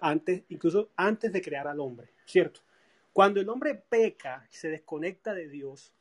[0.00, 2.60] antes, incluso antes de crear al hombre, ¿cierto?
[3.14, 5.94] Cuando el hombre peca y se desconecta de Dios,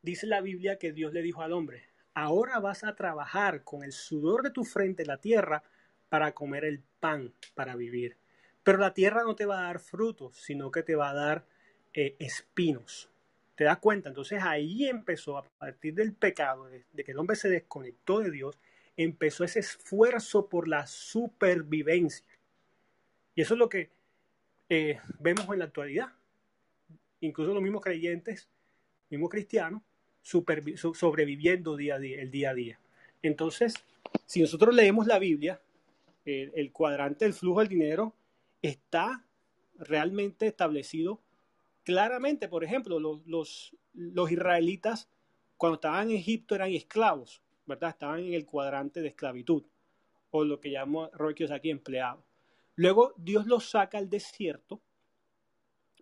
[0.00, 1.82] dice la Biblia que Dios le dijo al hombre,
[2.14, 5.64] ahora vas a trabajar con el sudor de tu frente la tierra
[6.08, 8.16] para comer el pan, para vivir.
[8.62, 11.44] Pero la tierra no te va a dar frutos, sino que te va a dar
[11.92, 13.10] eh, espinos.
[13.56, 14.10] ¿Te das cuenta?
[14.10, 18.60] Entonces ahí empezó, a partir del pecado, de, que el hombre se desconectó de Dios,
[18.96, 22.24] empezó ese esfuerzo por la supervivencia.
[23.34, 23.90] Y eso es lo que
[24.68, 26.12] eh, vemos en la actualidad.
[27.20, 28.48] Incluso los mismos creyentes,
[29.10, 29.82] mismos cristianos,
[30.22, 32.80] sobreviviendo día a día, el día a día.
[33.22, 33.74] Entonces,
[34.26, 35.60] si nosotros leemos la Biblia,
[36.24, 38.14] el cuadrante del flujo del dinero
[38.60, 39.24] está
[39.78, 41.20] realmente establecido
[41.84, 42.48] claramente.
[42.48, 45.08] Por ejemplo, los, los, los israelitas
[45.56, 47.90] cuando estaban en Egipto eran esclavos, ¿verdad?
[47.90, 49.64] Estaban en el cuadrante de esclavitud,
[50.30, 52.24] o lo que llamamos Roquios aquí empleados.
[52.76, 54.80] Luego Dios los saca al desierto,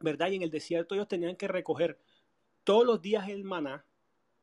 [0.01, 0.31] ¿verdad?
[0.31, 1.99] Y en el desierto ellos tenían que recoger
[2.65, 3.85] todos los días el maná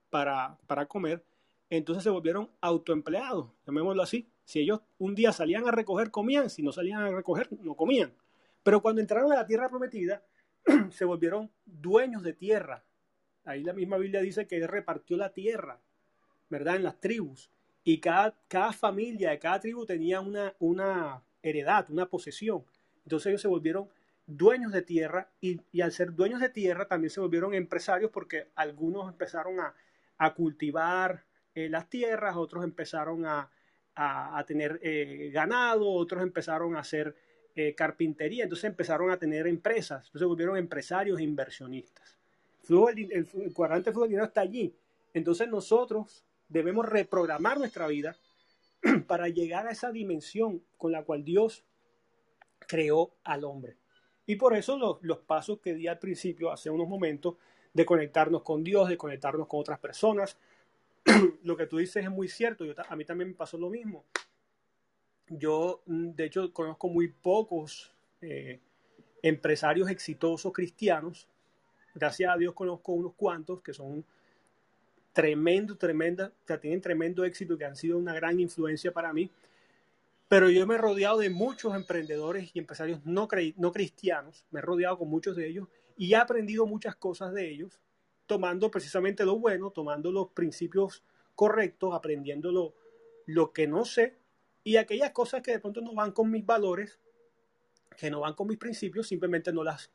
[0.09, 1.23] para, para comer,
[1.69, 4.29] entonces se volvieron autoempleados, llamémoslo así.
[4.45, 8.13] Si ellos un día salían a recoger, comían, si no salían a recoger, no comían.
[8.63, 10.23] Pero cuando entraron a la tierra prometida,
[10.91, 12.83] se volvieron dueños de tierra.
[13.43, 15.79] Ahí la misma Biblia dice que repartió la tierra,
[16.49, 16.77] ¿verdad?
[16.77, 17.49] En las tribus.
[17.83, 22.63] Y cada, cada familia de cada tribu tenía una, una heredad, una posesión.
[23.03, 23.89] Entonces ellos se volvieron
[24.25, 29.07] dueños de tierra y, al ser dueños de tierra también se volvieron empresarios porque algunos
[29.07, 29.73] empezaron a,
[30.35, 31.23] cultivar
[31.55, 33.49] eh, las tierras, otros empezaron a,
[34.45, 37.15] tener eh, ganado, otros empezaron a hacer
[37.55, 42.17] eh, carpintería, entonces empezaron a tener empresas, entonces volvieron empresarios e inversionistas.
[42.69, 44.75] El, el, cuadrante del dinero está allí.
[45.13, 48.15] Entonces nosotros debemos reprogramar nuestra vida
[49.07, 51.65] para llegar a esa dimensión con la cual Dios
[52.59, 53.77] creó al hombre.
[54.25, 57.35] Y por eso los, los pasos que di al principio, hace unos momentos,
[57.73, 60.37] de conectarnos con Dios, de conectarnos con otras personas,
[61.43, 62.65] lo que tú dices es muy cierto.
[62.65, 64.03] Yo, a mí también me pasó lo mismo.
[65.29, 68.59] Yo, mm, de hecho, conozco muy pocos eh,
[69.21, 71.27] empresarios exitosos cristianos.
[71.93, 74.05] Gracias a Dios conozco unos cuantos que son
[75.17, 79.31] tremendo, tremenda, o tienen tremendo éxito, que han sido una gran influencia para mí.
[80.27, 84.61] Pero yo me he rodeado de muchos emprendedores y empresarios no, no cristianos, me he
[84.61, 87.79] rodeado con muchos de ellos y he aprendido muchas cosas de ellos
[88.27, 91.01] tomando precisamente lo bueno, tomando los principios
[91.33, 92.75] correctos, aprendiendo
[93.25, 94.17] lo, que no sé
[94.63, 96.99] y aquellas cosas que de pronto no van con mis valores,
[97.97, 99.89] que no van con mis principios, simplemente no las,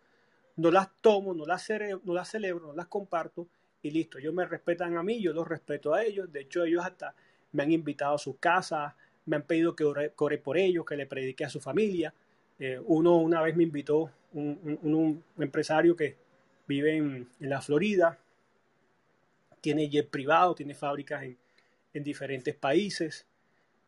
[0.56, 1.68] no las tomo, no las,
[2.02, 3.46] no las celebro, no las comparto
[3.82, 4.18] y listo.
[4.18, 6.32] Ellos me respetan a mí, yo los respeto a ellos.
[6.32, 7.14] De hecho, ellos hasta
[7.52, 11.06] me han invitado a su casa, me han pedido que ore, por ellos, que le
[11.06, 12.14] predique a su familia.
[12.58, 16.16] Eh, uno una vez me invitó, un, empresario que
[16.66, 18.18] vive en, la Florida,
[19.60, 23.26] tiene jet privado, tiene fábricas en, diferentes países,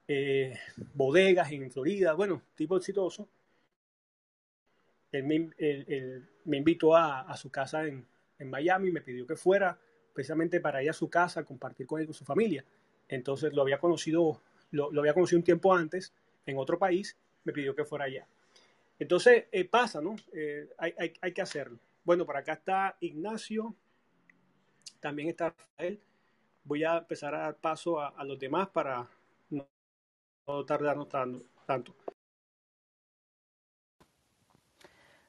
[0.07, 0.59] eh,
[0.93, 3.29] bodegas en Florida, bueno, tipo exitoso.
[5.11, 8.05] Él me, invitó a, su casa en,
[8.39, 9.79] en, Miami, me pidió que fuera
[10.15, 12.65] precisamente para ir a su casa compartir con él con su familia.
[13.09, 14.41] Entonces lo había conocido,
[14.71, 16.15] lo, había conocido un tiempo antes
[16.47, 18.27] en otro país, me pidió que fuera allá.
[18.99, 20.17] Entonces eh, pasa, ¿no?
[20.33, 21.79] Eh, hay, hay, hay que hacerlo.
[22.05, 23.75] Bueno, por acá está Ignacio,
[25.01, 26.01] también está Rafael.
[26.65, 29.07] Voy a empezar a dar paso a, los demás para
[29.51, 29.67] no,
[30.65, 31.09] tardarnos
[31.67, 31.95] tanto.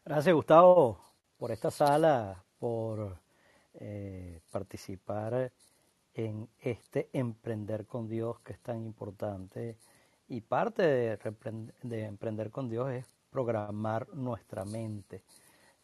[0.06, 1.02] Gracias, Gustavo,
[1.38, 3.20] por esta sala, por
[3.80, 5.52] eh, participar
[6.14, 9.78] en este emprender con Dios que es tan importante.
[10.28, 11.20] Y parte de,
[11.84, 15.24] de emprender con Dios es programar nuestra mente,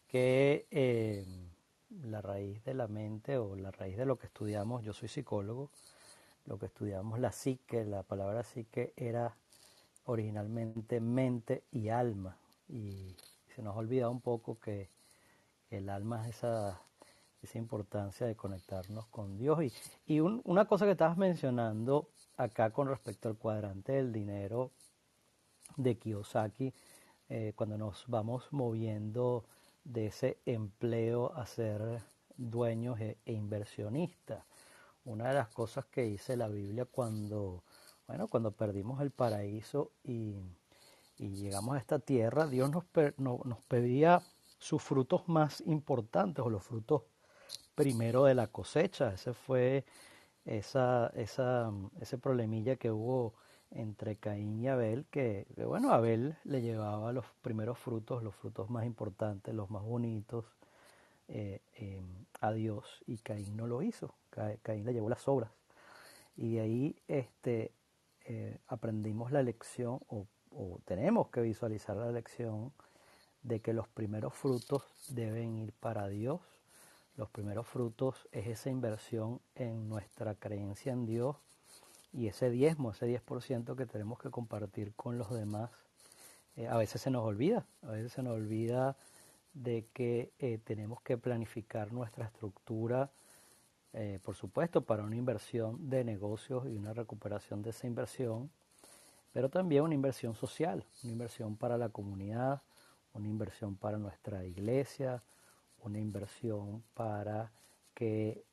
[0.08, 1.24] que eh,
[2.04, 5.70] la raíz de la mente o la raíz de lo que estudiamos, yo soy psicólogo,
[6.46, 9.36] lo que estudiamos la psique, la palabra psique era
[10.04, 12.36] originalmente mente y alma.
[12.68, 13.16] Y
[13.54, 14.88] se nos ha olvidado un poco que
[15.70, 16.80] el alma es esa,
[17.42, 19.58] esa importancia de conectarnos con Dios.
[19.62, 19.72] Y,
[20.14, 24.70] y una cosa que estabas mencionando acá con respecto al cuadrante del dinero
[25.76, 26.72] de Kiyosaki,
[27.28, 29.44] eh, cuando nos vamos moviendo
[29.84, 32.02] de ese empleo a ser
[32.36, 34.44] dueños e, e, inversionistas.
[35.04, 37.64] Una de las cosas que dice la Biblia cuando,
[38.06, 40.36] bueno, cuando perdimos el paraíso y,
[41.18, 42.84] llegamos a esta tierra, Dios nos,
[43.18, 44.22] nos pedía
[44.58, 47.02] sus frutos más importantes o los frutos
[47.74, 49.14] primero de la cosecha.
[49.14, 49.84] Ese fue
[50.44, 53.34] esa, esa, ese problemilla que hubo
[53.70, 58.84] entre Caín y Abel, que, bueno, Abel le llevaba los primeros frutos, los frutos más
[58.84, 60.44] importantes, los más bonitos,
[61.28, 64.14] eh, em, a Dios, y Caín no lo hizo.
[64.62, 65.50] Caín le llevó las obras.
[66.36, 67.72] Y de ahí este,
[68.24, 70.26] eh, aprendimos la lección, o
[70.84, 72.72] tenemos que visualizar la lección,
[73.42, 76.40] de que los primeros frutos deben ir para Dios.
[77.16, 81.36] Los primeros frutos es esa inversión en nuestra creencia en Dios
[82.12, 85.70] y ese diezmo, ese 10% que tenemos que compartir con los demás,
[86.56, 88.96] eh, a veces se nos olvida, a veces se nos olvida
[89.54, 93.10] de que eh, tenemos que planificar nuestra estructura,
[93.92, 98.50] eh, por supuesto, para una inversión de negocios y una recuperación de esa inversión,
[99.32, 102.62] pero también una inversión social, una inversión para la comunidad,
[103.14, 105.22] una inversión para nuestra iglesia,
[105.82, 107.52] una inversión para
[107.94, 108.44] que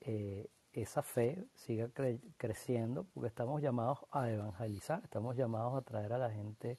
[0.73, 1.89] esa fe siga
[2.37, 6.77] creciendo, porque estamos llamados a evangelizar, estamos llamados a traer a la gente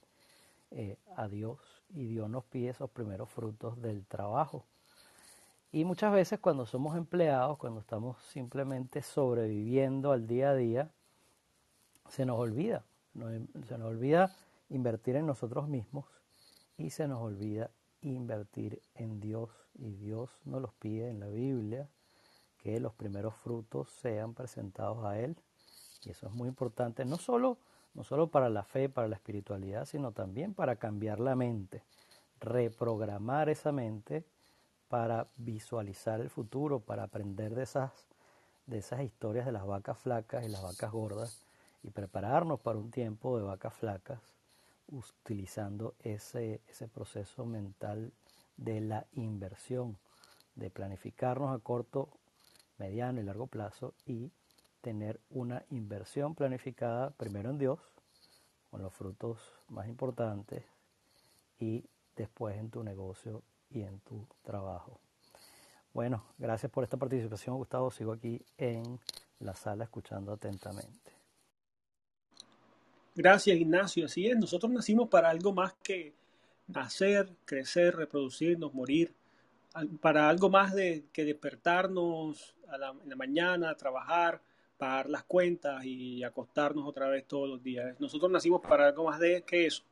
[0.70, 1.58] eh, a Dios
[1.90, 4.64] y Dios nos pide esos primeros frutos del trabajo.
[5.72, 10.90] Y muchas veces cuando somos empleados, cuando estamos simplemente sobreviviendo al día a día,
[12.08, 12.84] se nos olvida,
[13.68, 14.34] se nos olvida
[14.68, 16.06] invertir en nosotros mismos
[16.76, 17.70] y se nos olvida
[18.02, 19.50] invertir en Dios.
[19.74, 21.88] Y Dios nos los pide en la Biblia
[22.58, 25.36] que los primeros frutos sean presentados a Él.
[26.04, 27.58] Y eso es muy importante, no solo,
[27.94, 31.82] no solo para la fe, para la espiritualidad, sino también para cambiar la mente,
[32.40, 34.24] reprogramar esa mente
[34.88, 37.92] para visualizar el futuro, para aprender de esas,
[38.66, 41.46] de esas historias de las vacas flacas y las vacas gordas
[41.82, 44.20] y prepararnos para un tiempo de vacas flacas
[44.90, 48.12] utilizando ese, ese proceso mental
[48.56, 49.98] de la inversión,
[50.54, 52.08] de planificarnos a corto
[52.78, 54.30] mediano y largo plazo y
[54.80, 57.78] tener una inversión planificada primero en Dios,
[58.70, 59.38] con los frutos
[59.68, 60.64] más importantes,
[61.58, 61.84] y
[62.16, 64.98] después en tu negocio y en tu trabajo.
[65.92, 67.90] Bueno, gracias por esta participación, Gustavo.
[67.90, 69.00] Sigo aquí en
[69.40, 71.19] la sala escuchando atentamente.
[73.20, 74.06] Gracias, Ignacio.
[74.06, 76.14] Así es, nosotros nacimos para algo más que
[76.68, 79.12] nacer, crecer, reproducirnos, morir,
[80.00, 84.40] para algo más de que despertarnos en la mañana, trabajar,
[84.78, 87.94] pagar las cuentas y acostarnos otra vez todos los días.
[88.00, 89.82] Nosotros nacimos para algo más de que eso.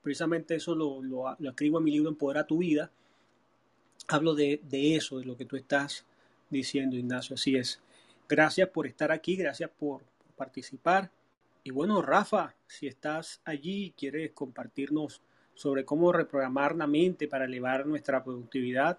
[0.00, 2.90] Precisamente eso lo, lo, escribo en mi libro Empodera tu vida.
[4.06, 6.06] Hablo de, de, eso, de lo que tú estás
[6.48, 7.34] diciendo, Ignacio.
[7.34, 7.82] Así es.
[8.26, 11.10] Gracias por estar aquí, gracias por, por participar.
[11.62, 15.22] Y bueno, Rafa, si estás allí y quieres compartirnos
[15.54, 18.98] sobre cómo reprogramar la mente para elevar nuestra productividad,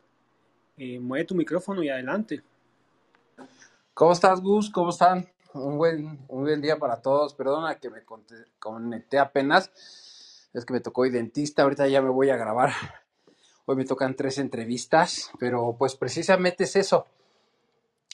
[0.78, 2.42] eh, mueve tu micrófono y adelante.
[3.94, 4.70] ¿Cómo estás, Gus?
[4.70, 5.28] ¿Cómo están?
[5.54, 7.34] Un buen, un buen día para todos.
[7.34, 8.04] Perdona que me
[8.60, 9.72] conecté apenas.
[10.54, 11.64] Es que me tocó hoy dentista.
[11.64, 12.72] Ahorita ya me voy a grabar.
[13.66, 17.06] Hoy me tocan tres entrevistas, pero pues precisamente es eso.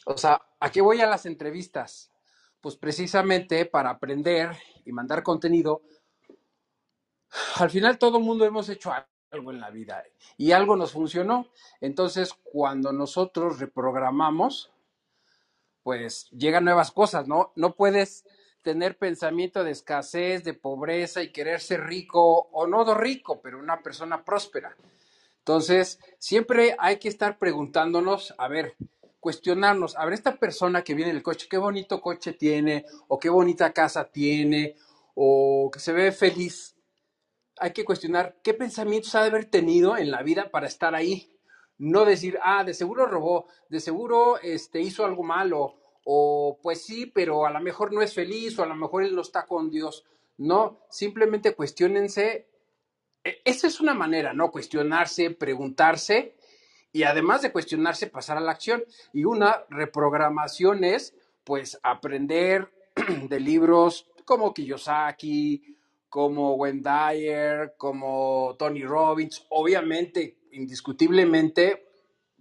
[0.05, 2.11] O sea, ¿a qué voy a las entrevistas?
[2.65, 4.49] Pues precisamente para aprender
[4.85, 5.83] y mandar contenido.
[7.57, 8.91] Al final todo el mundo hemos hecho
[9.29, 10.03] algo en la vida
[10.35, 11.51] y algo nos funcionó.
[11.79, 14.71] Entonces, cuando nosotros reprogramamos,
[15.83, 17.51] pues llegan nuevas cosas, ¿no?
[17.55, 18.25] No puedes
[18.63, 23.83] tener pensamiento de escasez, de pobreza y querer ser rico o no rico, pero una
[23.83, 24.75] persona próspera.
[25.37, 28.75] Entonces, siempre hay que estar preguntándonos, a ver,
[29.25, 33.17] cuestionarnos, a ver, esta persona que viene en el coche, qué bonito coche tiene, o
[33.17, 34.75] qué bonita casa tiene,
[35.15, 36.75] o que se ve feliz.
[37.57, 41.35] Hay que cuestionar qué pensamientos ha de haber tenido en la vida para estar ahí
[41.79, 47.07] no decir, ah, de seguro robó, de seguro este, hizo algo malo, o pues sí,
[47.07, 49.71] pero a lo mejor no es feliz, o a lo mejor él no está con
[49.71, 50.05] Dios.
[50.37, 52.47] No, simplemente cuestionense.
[53.23, 54.51] E, esa es una manera, ¿no?
[54.51, 56.35] Cuestionarse, preguntarse
[56.95, 58.81] y además de cuestionarse, pasar a la acción.
[59.11, 62.71] Y una reprogramación es, pues, aprender
[63.29, 65.75] de libros como Kiyosaki,
[66.07, 71.84] como Wendy como Tony Robbins, obviamente indiscutiblemente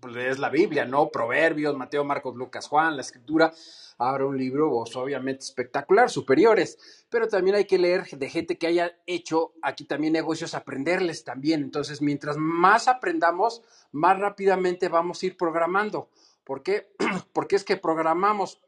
[0.05, 1.09] pues, es la Biblia, ¿no?
[1.09, 3.53] Proverbios, Mateo, Marcos, Lucas, Juan, la escritura.
[3.97, 8.67] Ahora un libro, pues, obviamente espectacular, superiores, pero también hay que leer de gente que
[8.67, 11.63] haya hecho aquí también negocios, aprenderles también.
[11.63, 16.11] Entonces, mientras más aprendamos, más rápidamente vamos a ir programando.
[16.45, 16.93] ¿Por qué?
[17.33, 18.61] Porque es que programamos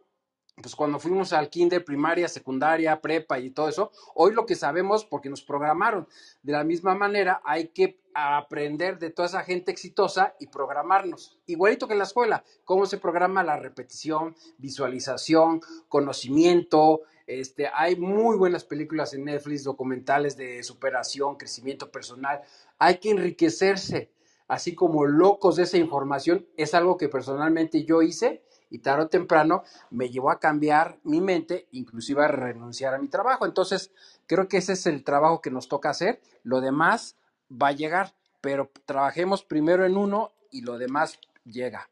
[0.62, 5.04] pues cuando fuimos al kinder, primaria, secundaria, prepa y todo eso, hoy lo que sabemos
[5.04, 6.08] porque nos programaron.
[6.42, 11.38] De la misma manera, hay que aprender de toda esa gente exitosa y programarnos.
[11.44, 17.02] Igualito que en la escuela, cómo se programa la repetición, visualización, conocimiento.
[17.26, 22.40] Este, hay muy buenas películas en Netflix, documentales de superación, crecimiento personal.
[22.78, 24.10] Hay que enriquecerse,
[24.48, 26.46] así como locos de esa información.
[26.56, 31.20] Es algo que personalmente yo hice y tarde o temprano me llevó a cambiar mi
[31.20, 33.46] mente, inclusive a renunciar a mi trabajo.
[33.46, 33.92] Entonces,
[34.26, 36.20] creo que ese es el trabajo que nos toca hacer.
[36.42, 37.16] Lo demás
[37.50, 41.88] va a llegar, pero trabajemos primero en uno y lo demás llega.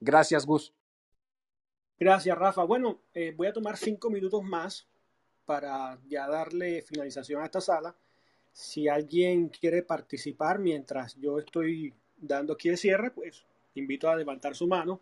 [0.00, 0.72] Gracias, Gus.
[1.98, 2.64] Gracias, Rafa.
[2.64, 4.86] Bueno, eh, voy a tomar cinco minutos más
[5.44, 7.94] para ya darle finalización a esta sala.
[8.52, 13.44] Si alguien quiere participar mientras yo estoy dando aquí el cierre, pues
[13.74, 15.00] invito a levantar su mano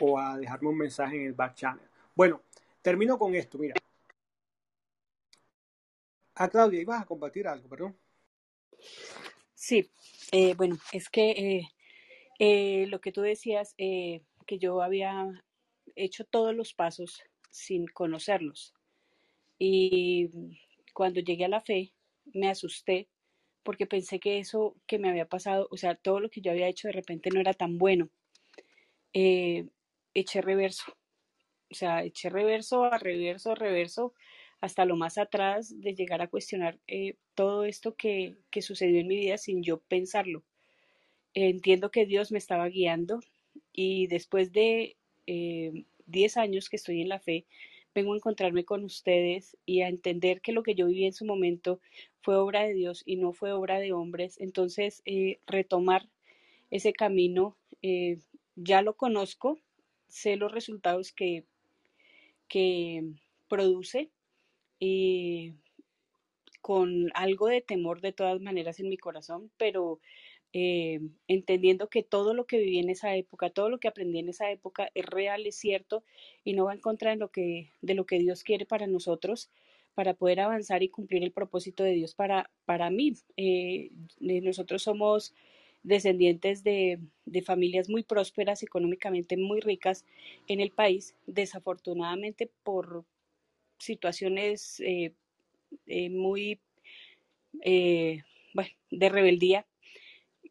[0.00, 1.86] o a dejarme un mensaje en el back channel.
[2.14, 2.42] Bueno,
[2.80, 3.74] termino con esto, mira.
[6.34, 7.96] Ah, Claudia, ibas a compartir algo, perdón.
[9.54, 9.90] Sí,
[10.32, 11.68] eh, bueno, es que eh,
[12.38, 15.28] eh, lo que tú decías, que yo había
[15.94, 18.74] hecho todos los pasos sin conocerlos.
[19.58, 20.30] Y
[20.94, 21.92] cuando llegué a la fe,
[22.32, 23.08] me asusté
[23.62, 26.68] porque pensé que eso que me había pasado, o sea, todo lo que yo había
[26.68, 28.10] hecho de repente no era tan bueno
[29.14, 29.66] eh,
[30.14, 30.96] eché reverso.
[31.70, 34.14] O sea, eché reverso a reverso a reverso
[34.60, 39.08] hasta lo más atrás de llegar a cuestionar eh, todo esto que, que, sucedió en
[39.08, 40.44] mi vida sin yo pensarlo.
[41.34, 43.20] entiendo que Dios me estaba guiando
[43.72, 44.96] y después de
[45.26, 47.46] 10 eh, años que estoy en la fe,
[47.94, 51.24] vengo a encontrarme con ustedes y a entender que lo que yo viví en su
[51.24, 51.80] momento
[52.20, 54.40] fue obra de Dios y no fue obra de hombres.
[54.40, 56.08] Entonces, eh, retomar
[56.70, 58.18] ese camino eh,
[58.56, 59.58] ya lo conozco,
[60.08, 61.44] sé los resultados que,
[62.48, 63.04] que
[63.48, 64.10] produce
[64.78, 65.54] y
[66.60, 70.00] con algo de temor de todas maneras en mi corazón, pero
[70.52, 74.28] eh, entendiendo que todo lo que viví en esa época, todo lo que aprendí en
[74.28, 76.04] esa época es real, es cierto
[76.44, 79.50] y no va en contra de lo que, de lo que Dios quiere para nosotros
[79.94, 83.14] para poder avanzar y cumplir el propósito de Dios para, para mí.
[83.36, 83.90] Eh,
[84.20, 85.34] nosotros somos
[85.82, 87.00] descendientes de,
[87.44, 90.04] familias muy prósperas, económicamente muy ricas
[90.48, 93.04] en el país, desafortunadamente por
[93.78, 95.14] situaciones eh,
[95.86, 96.60] eh, muy
[97.62, 98.22] eh,
[98.54, 99.66] bueno, de rebeldía,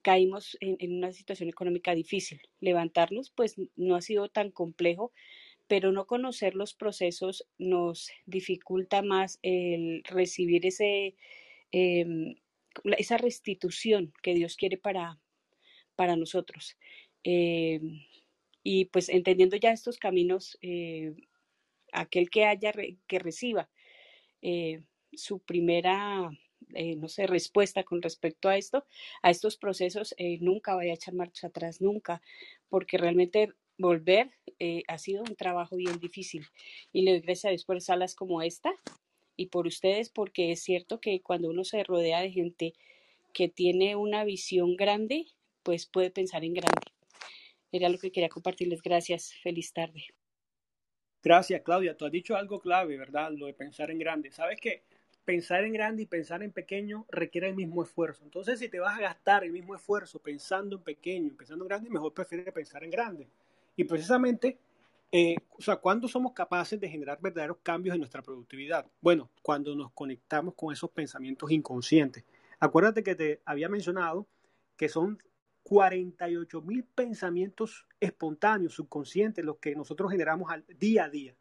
[0.02, 2.42] caímos en, en, una situación económica difícil.
[2.60, 5.14] Levantarnos, pues no ha sido tan complejo,
[5.68, 11.16] pero no conocer los procesos nos dificulta más el recibir ese
[11.72, 12.36] em,
[12.98, 15.20] esa restitución que Dios quiere para,
[16.02, 16.78] para nosotros.
[17.24, 17.80] Eh,
[18.64, 21.14] y pues entendiendo ya estos caminos, eh,
[21.94, 22.74] aquel que haya,
[23.06, 23.70] que reciba
[24.42, 24.82] eh,
[25.14, 26.32] su primera,
[26.98, 28.84] no sé, respuesta con respecto a esto,
[29.22, 32.24] a estos procesos, nunca vaya a echar marcha atrás, nunca,
[32.68, 34.32] porque realmente volver
[34.88, 36.48] ha sido un trabajo bien difícil.
[36.92, 38.74] Y le doy gracias a Dios por salas como esta
[39.36, 42.74] y por ustedes, porque es cierto que cuando uno se rodea de gente
[43.34, 45.28] que tiene una visión grande,
[45.64, 46.82] pues puede pensar en grande.
[47.72, 48.82] Era lo que quería compartirles.
[48.82, 49.34] Gracias.
[49.42, 50.06] Feliz tarde.
[51.24, 51.96] Gracias, Claudia.
[51.96, 53.32] Tú has dicho algo clave, ¿verdad?
[53.32, 54.32] Lo de pensar en grande.
[54.32, 54.84] ¿Sabes qué?
[55.24, 58.24] Pensar en grande y pensar en pequeño requiere el mismo esfuerzo.
[58.24, 61.90] Entonces, si te vas a gastar el mismo esfuerzo pensando en pequeño, pensando en grande,
[61.90, 63.28] mejor prefiere pensar en grande.
[63.76, 64.58] Y precisamente
[65.14, 68.86] eh, o sea, ¿cuándo somos capaces de generar verdaderos cambios en nuestra productividad?
[69.02, 72.24] Bueno, cuando nos conectamos con esos pensamientos inconscientes.
[72.60, 74.26] Acuérdate que te había mencionado
[74.78, 75.22] que son
[75.64, 81.36] 48 mil pensamientos espontáneos, subconscientes, los que nosotros generamos al día a día.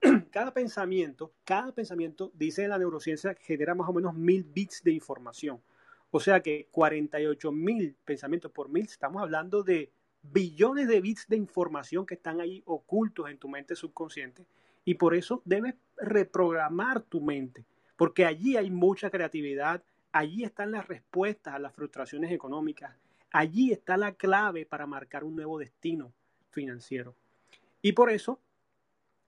[0.30, 5.60] Cada pensamiento, cada pensamiento, dice la neurociencia, genera más o menos mil bits de información.
[6.10, 9.92] O sea que 48 mil pensamientos por mil, estamos hablando de
[10.22, 14.46] billones de bits de información que están ahí ocultos en tu mente subconsciente
[14.84, 17.64] y por eso debes reprogramar tu mente,
[17.96, 22.96] porque allí hay mucha creatividad, allí están las respuestas a las frustraciones económicas,
[23.32, 26.12] allí está la clave para marcar un nuevo destino
[26.50, 27.14] financiero.
[27.80, 28.38] Y por eso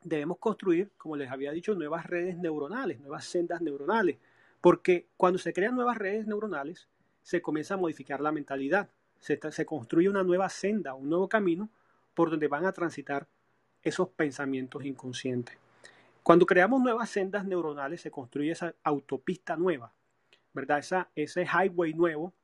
[0.03, 4.19] debemos construir, como les había dicho, nuevas redes neuronales, nuevas sendas neuronales,
[4.61, 6.89] porque cuando se crean nuevas redes neuronales,
[7.23, 8.89] se comienza a modificar la mentalidad,
[9.19, 11.71] se, construye una nueva senda, un nuevo camino
[12.13, 13.27] por donde van a transitar
[13.83, 15.57] esos pensamientos inconscientes.
[16.23, 19.93] Cuando creamos nuevas sendas neuronales, se construye esa autopista nueva,
[20.53, 20.79] ¿verdad?
[20.79, 22.35] Esa, ese highway nuevo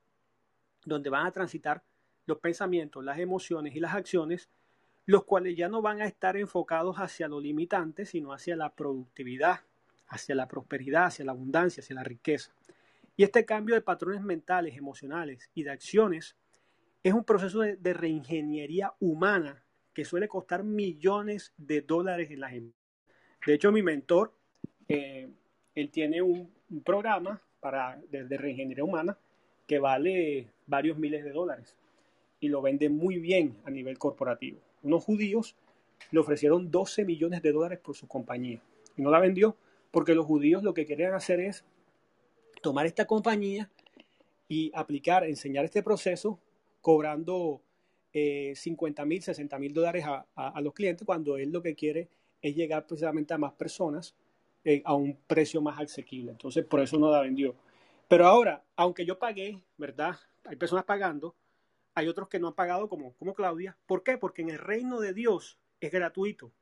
[0.85, 1.83] donde van a transitar
[2.27, 4.49] los pensamientos, las emociones y las acciones,
[5.07, 9.61] los cuales ya no van a estar enfocados hacia lo limitante, sino hacia la productividad,
[10.09, 12.53] hacia la prosperidad, hacia la abundancia, hacia la riqueza.
[13.17, 16.37] Y este cambio de patrones mentales, emocionales y de acciones
[17.03, 22.79] es un proceso de, reingeniería humana que suele costar millones de dólares en la gente.
[23.45, 24.35] De hecho, mi mentor,
[24.89, 25.29] eh,
[25.75, 26.53] él tiene un,
[26.85, 29.19] programa para, de, de, reingeniería humana
[29.67, 31.77] que vale varios miles de dólares
[32.41, 34.59] y lo vende muy bien a nivel corporativo.
[34.83, 35.57] Unos judíos
[36.11, 38.63] le ofrecieron 12 millones de dólares por su compañía
[38.97, 39.57] y no la vendió
[39.91, 41.65] porque los judíos lo que querían hacer es
[42.63, 43.71] tomar esta compañía
[44.49, 46.39] y aplicar, enseñar este proceso
[46.81, 47.61] cobrando
[48.13, 52.09] 50 eh, mil, 60 mil dólares a, los clientes cuando él lo que quiere
[52.41, 54.15] es llegar precisamente a más personas
[54.65, 56.33] eh, a un precio más asequible.
[56.33, 57.55] Entonces, por eso no la vendió.
[58.09, 60.17] Pero ahora, aunque yo pagué, ¿verdad?
[60.45, 61.35] Hay personas pagando,
[61.95, 63.77] hay otros que no han pagado como, como Claudia.
[63.87, 64.19] ¿Por qué?
[64.19, 66.53] Porque en el reino de Dios es gratuito.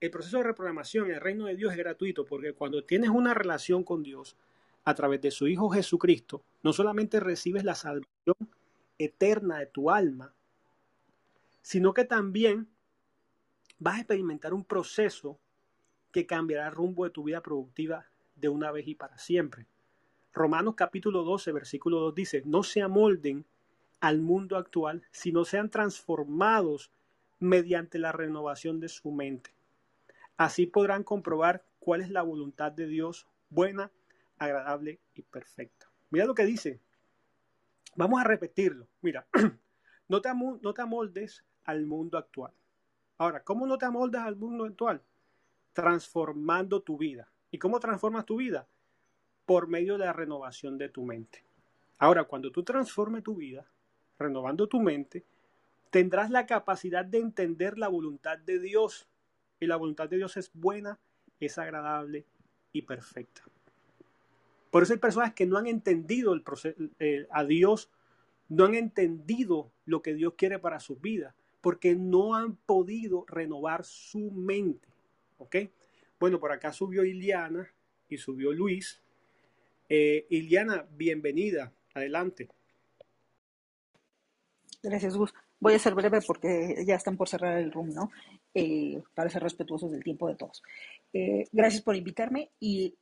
[0.00, 3.34] El proceso de reprogramación en el reino de Dios es gratuito porque cuando tienes una
[3.34, 4.36] relación con Dios,
[4.84, 8.36] a través de su Hijo Jesucristo, no solamente recibes la salvación
[8.98, 10.34] eterna de tu alma,
[11.62, 12.68] sino que también
[13.78, 15.38] vas a experimentar un proceso
[16.12, 18.06] que cambiará el rumbo de tu vida productiva
[18.36, 19.66] de una vez y para siempre.
[20.34, 23.46] Romanos capítulo 12, versículo 2 dice, no se amolden
[24.00, 26.90] al mundo actual, sino sean transformados
[27.38, 29.54] mediante la renovación de su mente.
[30.36, 33.92] Así podrán comprobar cuál es la voluntad de Dios, buena,
[34.36, 35.88] agradable y perfecta.
[36.10, 36.80] Mira lo que dice.
[37.94, 38.88] Vamos a repetirlo.
[39.02, 39.28] Mira,
[40.08, 42.52] no te, no te amoldes al mundo actual.
[43.18, 45.00] Ahora, ¿cómo no te amoldas al mundo actual?
[45.72, 47.30] Transformando tu vida.
[47.52, 48.66] ¿Y cómo transformas tu vida?
[49.46, 51.44] Por medio de la renovación de tu mente.
[51.98, 53.66] Ahora, cuando tú transformes tu vida,
[54.18, 55.24] renovando tu mente,
[55.90, 59.08] tendrás la capacidad de entender la voluntad de Dios.
[59.60, 60.98] Y la voluntad de Dios es buena,
[61.40, 62.26] es agradable
[62.72, 63.42] y perfecta.
[64.70, 66.76] Por eso hay personas que no han entendido el proceso,
[67.30, 67.90] a Dios,
[68.48, 73.84] no han entendido lo que Dios quiere para sus vidas, porque no han podido renovar
[73.84, 74.88] su mente.
[75.38, 75.56] ¿Ok?
[76.18, 77.72] Bueno, por acá subió Iliana
[78.08, 79.00] y subió Luis.
[79.88, 81.72] Eh, Iliana, bienvenida.
[81.94, 82.48] Adelante.
[84.82, 85.32] Gracias, Gus.
[85.60, 88.10] Voy a ser breve porque ya están por cerrar el room, ¿no?
[88.52, 90.62] Eh, para ser respetuosos del tiempo de todos.
[91.52, 92.94] gracias por invitarme y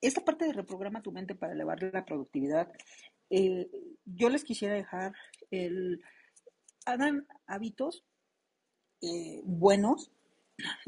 [0.00, 2.70] esta parte de reprograma tu mente para elevar la productividad,
[3.30, 3.68] eh,
[4.04, 5.14] yo les quisiera dejar
[5.50, 6.02] el,
[6.84, 8.04] hagan hábitos
[9.02, 10.10] eh, buenos,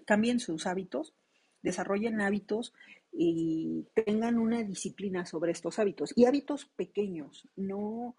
[0.04, 1.14] cambien sus hábitos,
[1.62, 2.72] desarrollen hábitos
[3.20, 6.12] y tengan una disciplina sobre estos hábitos.
[6.14, 8.14] Y hábitos pequeños, no,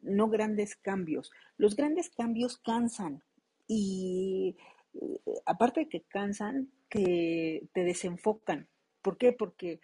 [0.00, 1.32] no grandes cambios.
[1.56, 3.24] Los grandes cambios cansan
[3.66, 4.56] y
[4.94, 8.68] eh, aparte de que cansan, que te desenfocan.
[9.02, 9.32] ¿Por qué?
[9.32, 9.80] Porque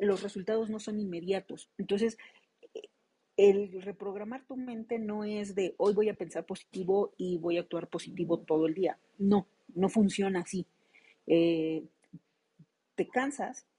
[0.00, 1.70] los resultados no son inmediatos.
[1.78, 2.18] Entonces,
[3.36, 7.60] el reprogramar tu mente no es de hoy voy a pensar positivo y voy a
[7.60, 8.98] actuar positivo todo el día.
[9.18, 10.66] No, no funciona así.
[11.28, 11.84] Eh,
[12.96, 13.69] te cansas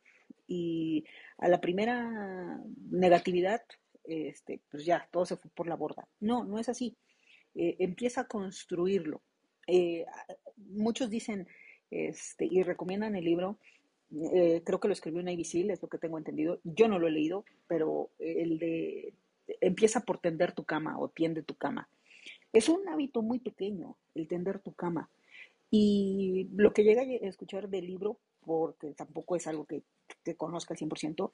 [0.51, 1.05] y
[1.37, 3.61] a la primera negatividad,
[4.03, 6.09] este, pues ya, todo se fue por la borda.
[6.19, 6.97] No, no es así.
[7.55, 9.21] Eh, empieza a construirlo.
[9.65, 10.05] Eh,
[10.57, 11.47] muchos dicen
[11.89, 13.59] este, y recomiendan el libro
[14.33, 16.59] eh, creo que lo escribió Navy Seal, es lo que tengo entendido.
[16.65, 19.13] Yo no lo he leído, pero el de
[19.61, 21.87] empieza por tender tu cama o tiende tu cama.
[22.51, 25.09] Es un hábito muy pequeño el tender tu cama.
[25.69, 29.83] Y lo que llega a escuchar del libro, porque tampoco es algo que,
[30.23, 31.31] que conozca al 100%,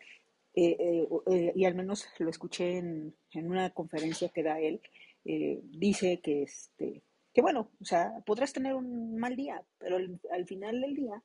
[0.55, 4.81] eh, eh, y al menos lo escuché en, en, una conferencia que da él,
[5.23, 7.03] dice que, este,
[7.33, 11.21] que bueno, o sea, podrás tener un mal día, pero al final del día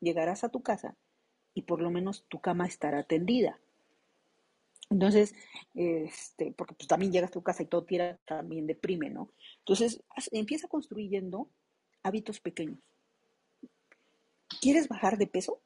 [0.00, 0.96] llegarás a tu casa
[1.54, 3.58] y por lo menos tu cama estará tendida.
[4.90, 5.34] Entonces,
[5.74, 9.32] este, porque pues también llegas a tu casa y todo tira, también deprime, ¿no?
[9.60, 11.50] Entonces, empieza construyendo
[12.02, 12.78] hábitos pequeños.
[14.60, 15.60] ¿Quieres bajar de peso?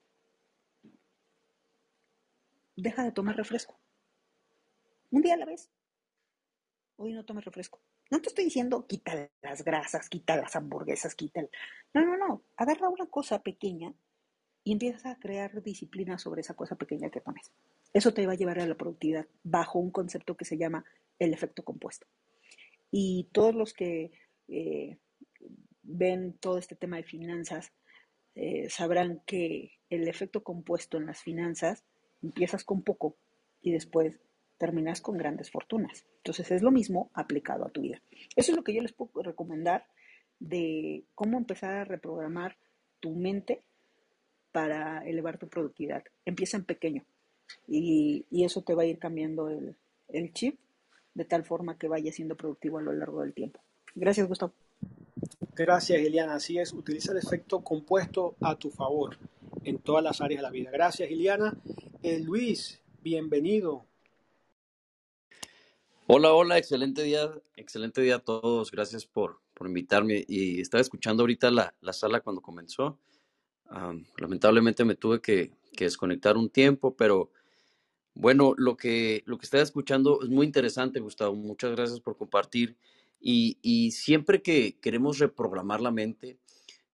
[2.81, 3.79] Deja de tomar refresco.
[5.11, 5.71] Un día a la vez.
[6.97, 7.83] Hoy no tomes refresco.
[8.11, 11.51] No te estoy diciendo quita las grasas, quita las hamburguesas, quita el...
[11.93, 12.43] No, no, no.
[12.57, 13.93] Agarra una cosa pequeña
[14.65, 17.53] y empiezas a crear disciplina sobre esa cosa pequeña que pones.
[17.93, 20.85] Eso te va a llevar a la productividad bajo un concepto que se llama
[21.19, 22.07] el efecto compuesto.
[22.91, 24.13] Y todos los que
[24.49, 24.97] eh,
[25.83, 27.73] ven todo este tema de finanzas
[28.35, 31.85] eh, sabrán que el efecto compuesto en las finanzas
[32.23, 33.17] empiezas con poco
[33.63, 34.21] y después
[34.59, 36.05] terminas con grandes fortunas.
[36.19, 38.03] Entonces es lo mismo aplicado a tu vida.
[38.37, 39.87] Eso es lo que yo les puedo recomendar
[40.39, 42.57] de cómo empezar a reprogramar
[43.01, 43.63] tu mente
[44.53, 46.05] para elevar tu productividad.
[46.25, 47.05] Empieza en pequeño
[47.67, 49.77] y, eso te va a ir cambiando el,
[50.09, 50.59] el chip
[51.15, 53.61] de tal forma que vaya siendo productivo a lo largo del tiempo.
[53.95, 54.53] Gracias, Gustavo.
[55.55, 56.35] Gracias, Eliana.
[56.35, 59.17] Así es, utiliza el efecto compuesto a tu favor
[59.65, 60.71] en todas las áreas de la vida.
[60.71, 61.57] Gracias, Eliana.
[62.03, 63.85] Eh, Luis, bienvenido.
[66.07, 68.71] Hola, hola, excelente día, excelente día a todos.
[68.71, 70.25] Gracias por, por invitarme.
[70.27, 72.99] Y estaba escuchando ahorita la, la sala cuando comenzó.
[74.17, 77.31] lamentablemente me tuve que, que, desconectar un tiempo, pero
[78.15, 81.35] bueno, lo que, lo que estaba escuchando es muy interesante, Gustavo.
[81.35, 82.79] Muchas gracias por compartir.
[83.21, 86.39] Y, y siempre que queremos reprogramar la mente,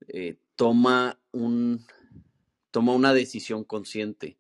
[0.09, 1.87] eh, toma, un,
[2.73, 4.37] toma una decisión consciente.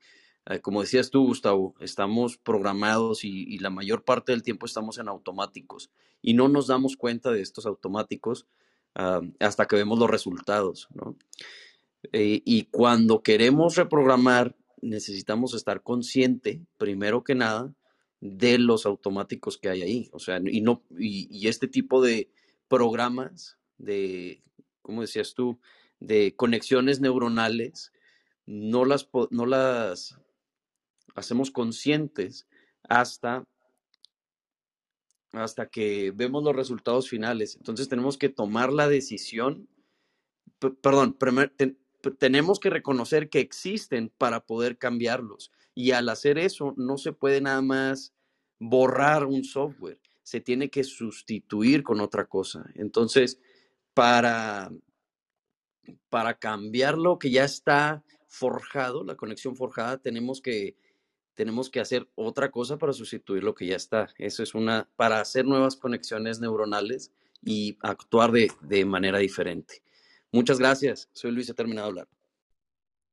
[0.48, 5.08] Eh, como decías tú, Gustavo, estamos programados y, la mayor parte del tiempo estamos en
[5.08, 5.90] automáticos
[6.22, 8.46] y no nos damos cuenta de estos automáticos
[8.94, 11.16] ah, hasta que vemos los resultados, ¿no?
[12.12, 17.74] Eh, y cuando queremos reprogramar, necesitamos estar consciente, primero que nada,
[18.20, 20.08] de los automáticos que hay ahí.
[20.12, 22.30] O sea, y, no, y, este tipo de
[22.68, 24.42] programas de,
[24.82, 25.58] ¿cómo decías tú?
[25.98, 27.92] De conexiones neuronales,
[28.46, 30.16] no las, no las
[31.16, 32.46] hacemos conscientes
[32.88, 33.44] hasta,
[35.32, 37.56] hasta que vemos los resultados finales.
[37.56, 39.68] Entonces tenemos que tomar la decisión,
[40.80, 41.16] perdón,
[42.18, 45.50] tenemos que reconocer que existen para poder cambiarlos.
[45.74, 48.14] Y al hacer eso, no se puede nada más
[48.58, 52.70] borrar un software, se tiene que sustituir con otra cosa.
[52.74, 53.40] Entonces,
[53.94, 54.70] para,
[56.08, 60.76] para cambiar lo que ya está forjado, la conexión forjada, tenemos que,
[61.36, 64.08] tenemos que hacer otra cosa para sustituir lo que ya está.
[64.18, 67.12] Eso es una, para hacer nuevas conexiones neuronales
[67.44, 69.82] y actuar de, de manera diferente.
[70.32, 71.08] Muchas gracias.
[71.12, 72.08] Soy Luis, he terminado de hablar.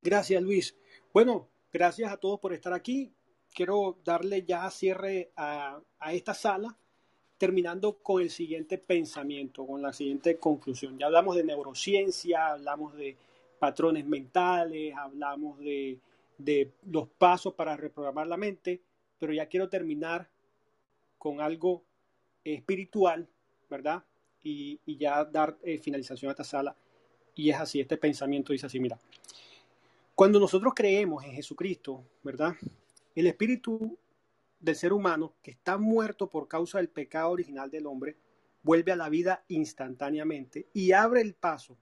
[0.02, 0.76] Gracias, Luis.
[1.14, 3.12] Bueno, gracias a todos por estar aquí.
[3.54, 6.76] Quiero darle ya cierre a, a esta sala,
[7.38, 10.98] terminando con el siguiente pensamiento, con la siguiente conclusión.
[10.98, 13.18] Ya hablamos de neurociencia, hablamos de
[13.60, 16.00] patrones mentales, hablamos de,
[16.38, 18.82] de los pasos para reprogramar la mente,
[19.20, 20.30] pero ya quiero terminar
[21.18, 21.84] con algo
[22.44, 23.28] espiritual,
[23.70, 24.04] ¿verdad?
[24.44, 26.76] Y, y ya dar eh, finalización a esta sala.
[27.36, 29.00] Y es así, este pensamiento dice así, mira,
[30.16, 32.54] cuando nosotros creemos en Jesucristo, ¿verdad?
[33.16, 33.98] El espíritu
[34.60, 38.16] del ser humano, que está muerto por causa del pecado original del hombre,
[38.64, 41.78] vuelve a la vida instantáneamente y abre el paso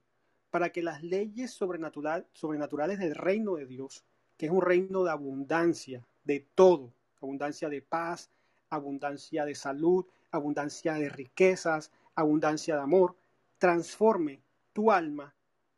[0.50, 4.04] para que las leyes sobrenatural, sobrenaturales del reino de Dios,
[4.42, 8.28] que es un reino de abundancia, de todo, abundancia de paz,
[8.70, 13.14] abundancia de salud, abundancia de riquezas, abundancia de amor,
[13.56, 14.40] transforme
[14.72, 15.32] tu alma,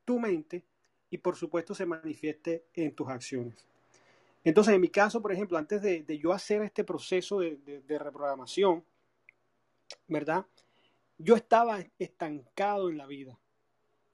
[0.07, 0.63] tu mente
[1.11, 3.67] y por supuesto se manifieste en tus acciones.
[4.43, 7.57] Entonces, en mi caso, por ejemplo, antes de, yo hacer este proceso de,
[7.87, 8.83] de, reprogramación,
[10.09, 10.47] ¿verdad?
[11.19, 13.39] Yo estaba estancado en la vida.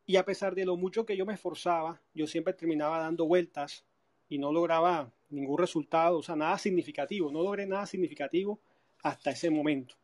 [0.07, 3.84] Y a pesar de lo mucho que yo me esforzaba, yo siempre terminaba dando vueltas
[4.30, 7.30] y no lograba ningún resultado, o sea, nada significativo.
[7.30, 8.60] No logré nada significativo
[9.02, 9.96] hasta ese momento.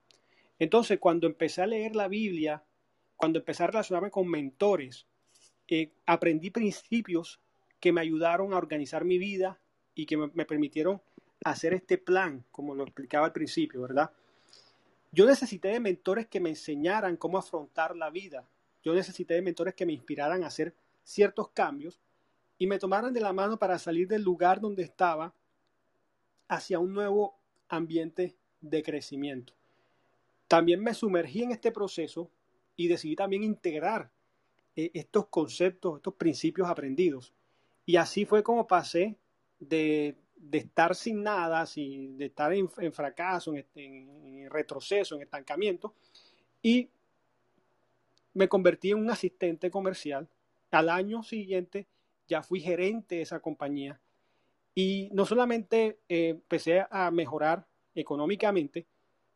[0.58, 2.62] Entonces, cuando empecé a leer la Biblia,
[3.16, 5.06] cuando empecé a relacionarme con mentores,
[5.68, 7.40] eh, aprendí principios
[7.80, 9.58] que me ayudaron a organizar mi vida
[9.94, 11.00] y que me, permitieron
[11.44, 14.10] hacer este plan, como lo explicaba al principio, ¿verdad?
[15.12, 18.48] Yo necesité de mentores que me enseñaran cómo afrontar la vida.
[18.82, 20.74] Yo necesité de mentores que me inspiraran a hacer
[21.04, 22.00] ciertos cambios
[22.58, 25.34] y me tomaran de la mano para salir del lugar donde estaba
[26.48, 27.36] hacia un nuevo
[27.68, 29.52] ambiente de crecimiento.
[30.48, 32.30] También me sumergí en este proceso
[32.76, 34.10] y decidí también integrar
[34.74, 37.32] e, estos conceptos, estos principios aprendidos.
[37.84, 39.16] Y así fue como pasé
[39.58, 40.16] de,
[40.52, 45.94] estar sin nada, de estar en, fracaso, en, retroceso, en estancamiento,
[46.62, 46.88] y
[48.34, 50.28] me convertí en un asistente comercial.
[50.70, 51.86] Al año siguiente
[52.28, 54.00] ya fui gerente de esa compañía
[54.74, 58.86] y no solamente eh, empecé a mejorar económicamente,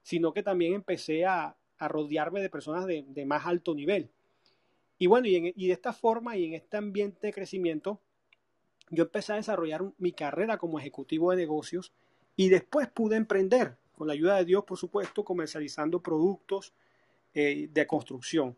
[0.02, 4.10] sino que también empecé a, rodearme de personas de, más alto nivel.
[4.98, 7.98] Y bueno, y, de esta forma y en este ambiente de crecimiento,
[8.90, 11.94] yo empecé a desarrollar mi carrera como ejecutivo de negocios
[12.36, 16.74] y después pude emprender, con la ayuda de Dios, por supuesto, comercializando productos
[17.32, 18.54] eh, de construcción.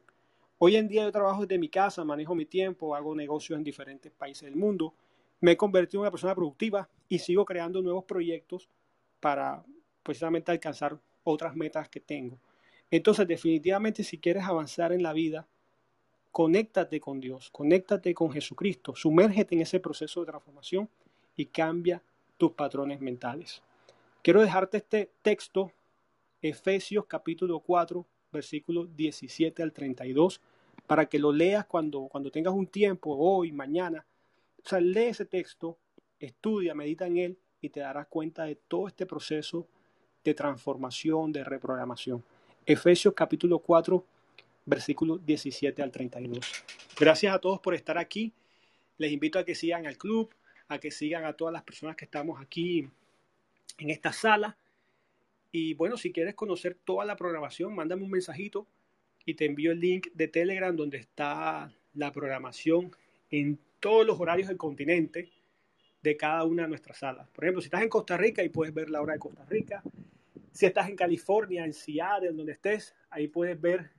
[0.64, 4.12] Hoy en día yo trabajo desde mi casa, manejo mi tiempo, hago negocios en diferentes
[4.12, 4.94] países del mundo,
[5.40, 8.68] me he convertido en una persona productiva y sigo creando nuevos proyectos
[9.18, 9.64] para
[10.05, 12.39] precisamente alcanzar otras metas que tengo.
[12.93, 15.48] Entonces, definitivamente, si quieres avanzar en la vida,
[16.30, 20.89] conéctate con Dios, conéctate con Jesucristo, sumérgete en ese proceso de transformación
[21.34, 22.01] y cambia
[22.39, 23.64] tus patrones mentales.
[24.22, 25.72] Quiero dejarte este texto,
[26.40, 30.40] Efesios capítulo 4, versículo 17 al 32,
[30.86, 34.04] para que lo leas cuando, cuando tengas un tiempo, hoy, mañana.
[34.64, 35.78] O sea, lee ese texto,
[36.18, 39.66] estudia, medita en él y te darás cuenta de todo este proceso
[40.24, 42.22] de transformación, de reprogramación.
[42.64, 44.04] Efesios capítulo 4,
[44.66, 46.64] versículo 17 al 32.
[46.98, 48.32] Gracias a todos por estar aquí.
[48.98, 50.32] Les invito a que sigan al club,
[50.68, 52.88] a que sigan a todas las personas que estamos aquí
[53.78, 54.56] en esta sala.
[55.50, 58.66] Y bueno, si quieres conocer toda la programación, mándame un mensajito
[59.24, 62.90] y te envío el link de Telegram donde está la programación
[63.31, 65.31] en todos los horarios del continente
[66.03, 67.28] de cada una de nuestras salas.
[67.31, 69.82] Por ejemplo, si estás en Costa Rica, ahí puedes ver la hora de Costa Rica.
[70.51, 73.90] Si estás en California, en Seattle, donde estés, ahí puedes ver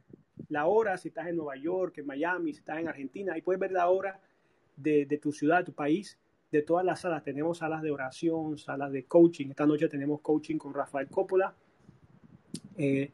[0.49, 0.97] la hora.
[0.97, 3.89] Si estás en Nueva York, en Miami, si estás en Argentina, ahí puedes ver la
[3.89, 4.19] hora
[4.75, 6.17] de, tu ciudad, de tu país,
[6.51, 7.23] de todas las salas.
[7.23, 9.49] Tenemos salas de oración, salas de coaching.
[9.49, 11.55] Esta noche tenemos coaching con Rafael Coppola.
[12.77, 13.11] Eh,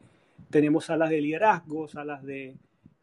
[0.50, 2.56] tenemos salas de liderazgo, salas de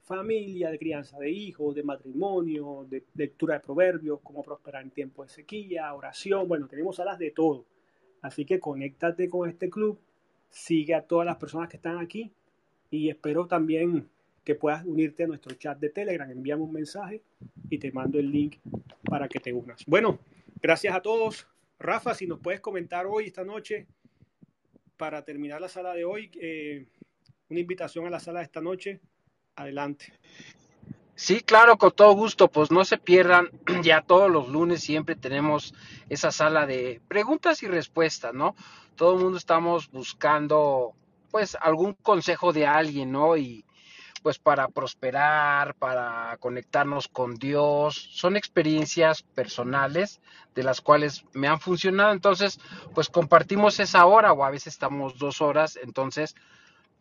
[0.03, 5.23] familia, de crianza de hijos, de matrimonio, de lectura de proverbios, cómo prosperar en tiempo
[5.23, 6.47] de sequía, oración.
[6.47, 7.65] Bueno, tenemos salas de todo.
[8.21, 9.99] Así que conéctate con este club,
[10.49, 12.31] sigue a todas las personas que están aquí
[12.89, 14.07] y espero también
[14.43, 16.29] que puedas unirte a nuestro chat de Telegram.
[16.29, 17.21] Envíame un mensaje
[17.69, 18.55] y te mando el link
[19.03, 19.85] para que te unas.
[19.85, 20.19] Bueno,
[20.61, 21.47] gracias a todos.
[21.79, 23.87] Rafa, si nos puedes comentar hoy, esta noche,
[24.95, 26.85] para terminar la sala de hoy, eh,
[27.49, 29.01] una invitación a la sala de esta noche
[29.57, 30.13] Adelante.
[31.15, 33.49] Sí, claro, con todo gusto, pues no se pierdan,
[33.83, 35.73] ya todos los lunes siempre tenemos
[36.09, 38.55] esa sala de preguntas y respuestas, ¿no?
[38.95, 40.93] Todo el mundo estamos buscando,
[41.31, 43.35] pues, algún consejo de alguien, ¿no?
[43.35, 43.65] Y
[44.21, 50.21] pues para prosperar, para conectarnos con Dios, son experiencias personales
[50.53, 52.59] de las cuales me han funcionado, entonces,
[52.93, 56.35] pues compartimos esa hora o a veces estamos dos horas, entonces,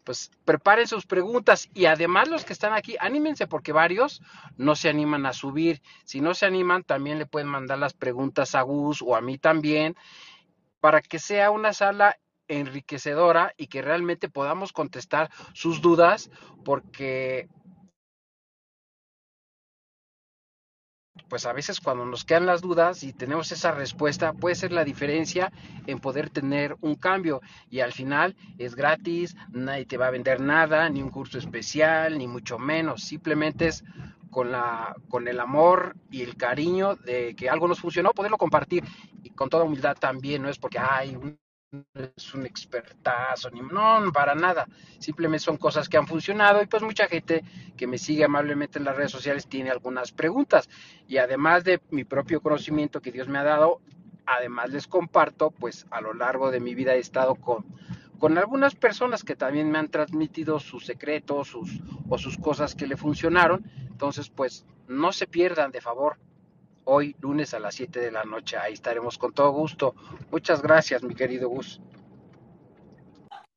[0.06, 4.22] pues preparen sus preguntas y además los que están aquí, anímense porque varios
[4.56, 5.82] no se animan a subir.
[6.04, 9.36] Si no se animan, también le pueden mandar las preguntas a Gus o a mí
[9.36, 9.96] también
[10.78, 12.16] para que sea una sala
[12.46, 16.30] enriquecedora y que realmente podamos contestar sus dudas
[16.64, 17.48] porque
[21.28, 24.84] pues a veces cuando nos quedan las dudas y tenemos esa respuesta puede ser la
[24.84, 25.52] diferencia
[25.86, 27.40] en poder tener un cambio.
[27.70, 32.18] Y al final es gratis, nadie te va a vender nada, ni un curso especial,
[32.18, 33.84] ni mucho menos, simplemente es
[34.30, 38.84] con la con el amor y el cariño de que algo nos funcionó, poderlo compartir.
[39.22, 41.38] Y con toda humildad también, no es porque hay un
[42.16, 44.66] es un expertazo, ni, no, para nada.
[44.98, 47.42] Simplemente son cosas que han funcionado y pues mucha gente
[47.76, 50.68] que me sigue amablemente en las redes sociales tiene algunas preguntas.
[51.08, 53.80] Y además de mi propio conocimiento que Dios me ha dado,
[54.26, 57.64] además les comparto, pues a lo largo de mi vida he estado con,
[58.18, 62.86] con algunas personas que también me han transmitido sus secretos sus, o sus cosas que
[62.86, 63.64] le funcionaron.
[63.90, 66.18] Entonces, pues no se pierdan de favor
[66.86, 68.56] hoy lunes a las 7 de la noche.
[68.56, 69.94] Ahí estaremos con todo gusto.
[70.30, 71.80] Muchas gracias, mi querido Gus.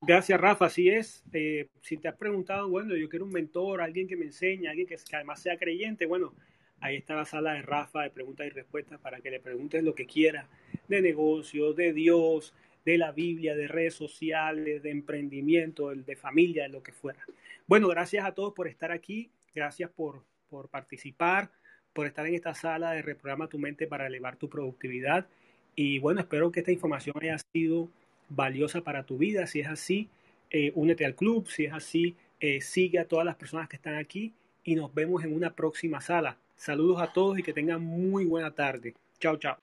[0.02, 0.66] Gracias, Rafa.
[0.66, 1.24] Así es.
[1.34, 4.88] Eh, si te has preguntado, bueno, yo quiero un mentor, alguien que me enseñe, alguien
[4.88, 6.34] que, además sea creyente, bueno,
[6.80, 9.94] ahí está la sala de Rafa de preguntas y respuestas para que le preguntes lo
[9.94, 10.48] que quiera
[10.88, 12.54] de negocios, de Dios,
[12.86, 17.24] de la Biblia, de redes sociales, de emprendimiento, de familia, de lo que fuera.
[17.68, 19.30] Bueno, gracias a todos por estar aquí.
[19.54, 21.52] Gracias por, por participar
[22.00, 25.28] por estar en esta sala de Reprograma tu mente para elevar tu productividad.
[25.76, 27.90] Y bueno, espero que esta información haya sido
[28.30, 29.48] valiosa para tu vida.
[29.48, 30.08] Si es así,
[30.50, 31.50] eh, únete al club.
[31.50, 35.26] Si es así, eh, sigue a todas las personas que están aquí y nos vemos
[35.26, 36.38] en una próxima sala.
[36.56, 38.94] Saludos a todos y que tengan muy buena tarde.
[39.20, 39.58] Chao, chao.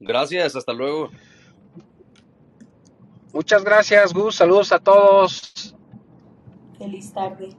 [0.00, 1.12] Gracias, hasta luego.
[3.32, 4.34] Muchas gracias, Gus.
[4.34, 5.72] Saludos a todos.
[6.76, 7.50] Feliz tarde.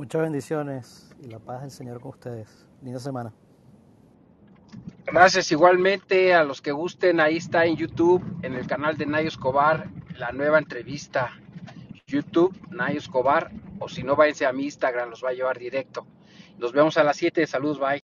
[0.00, 2.66] Muchas bendiciones y la paz del Señor con ustedes.
[2.80, 3.34] Linda semana.
[5.04, 7.20] Gracias igualmente a los que gusten.
[7.20, 11.38] Ahí está en YouTube, en el canal de Nayo Escobar, la nueva entrevista.
[12.06, 13.50] YouTube, Nayo Escobar.
[13.78, 16.06] O si no, váyanse a mi Instagram, los va a llevar directo.
[16.56, 17.46] Nos vemos a las 7.
[17.46, 18.09] Saludos, bye.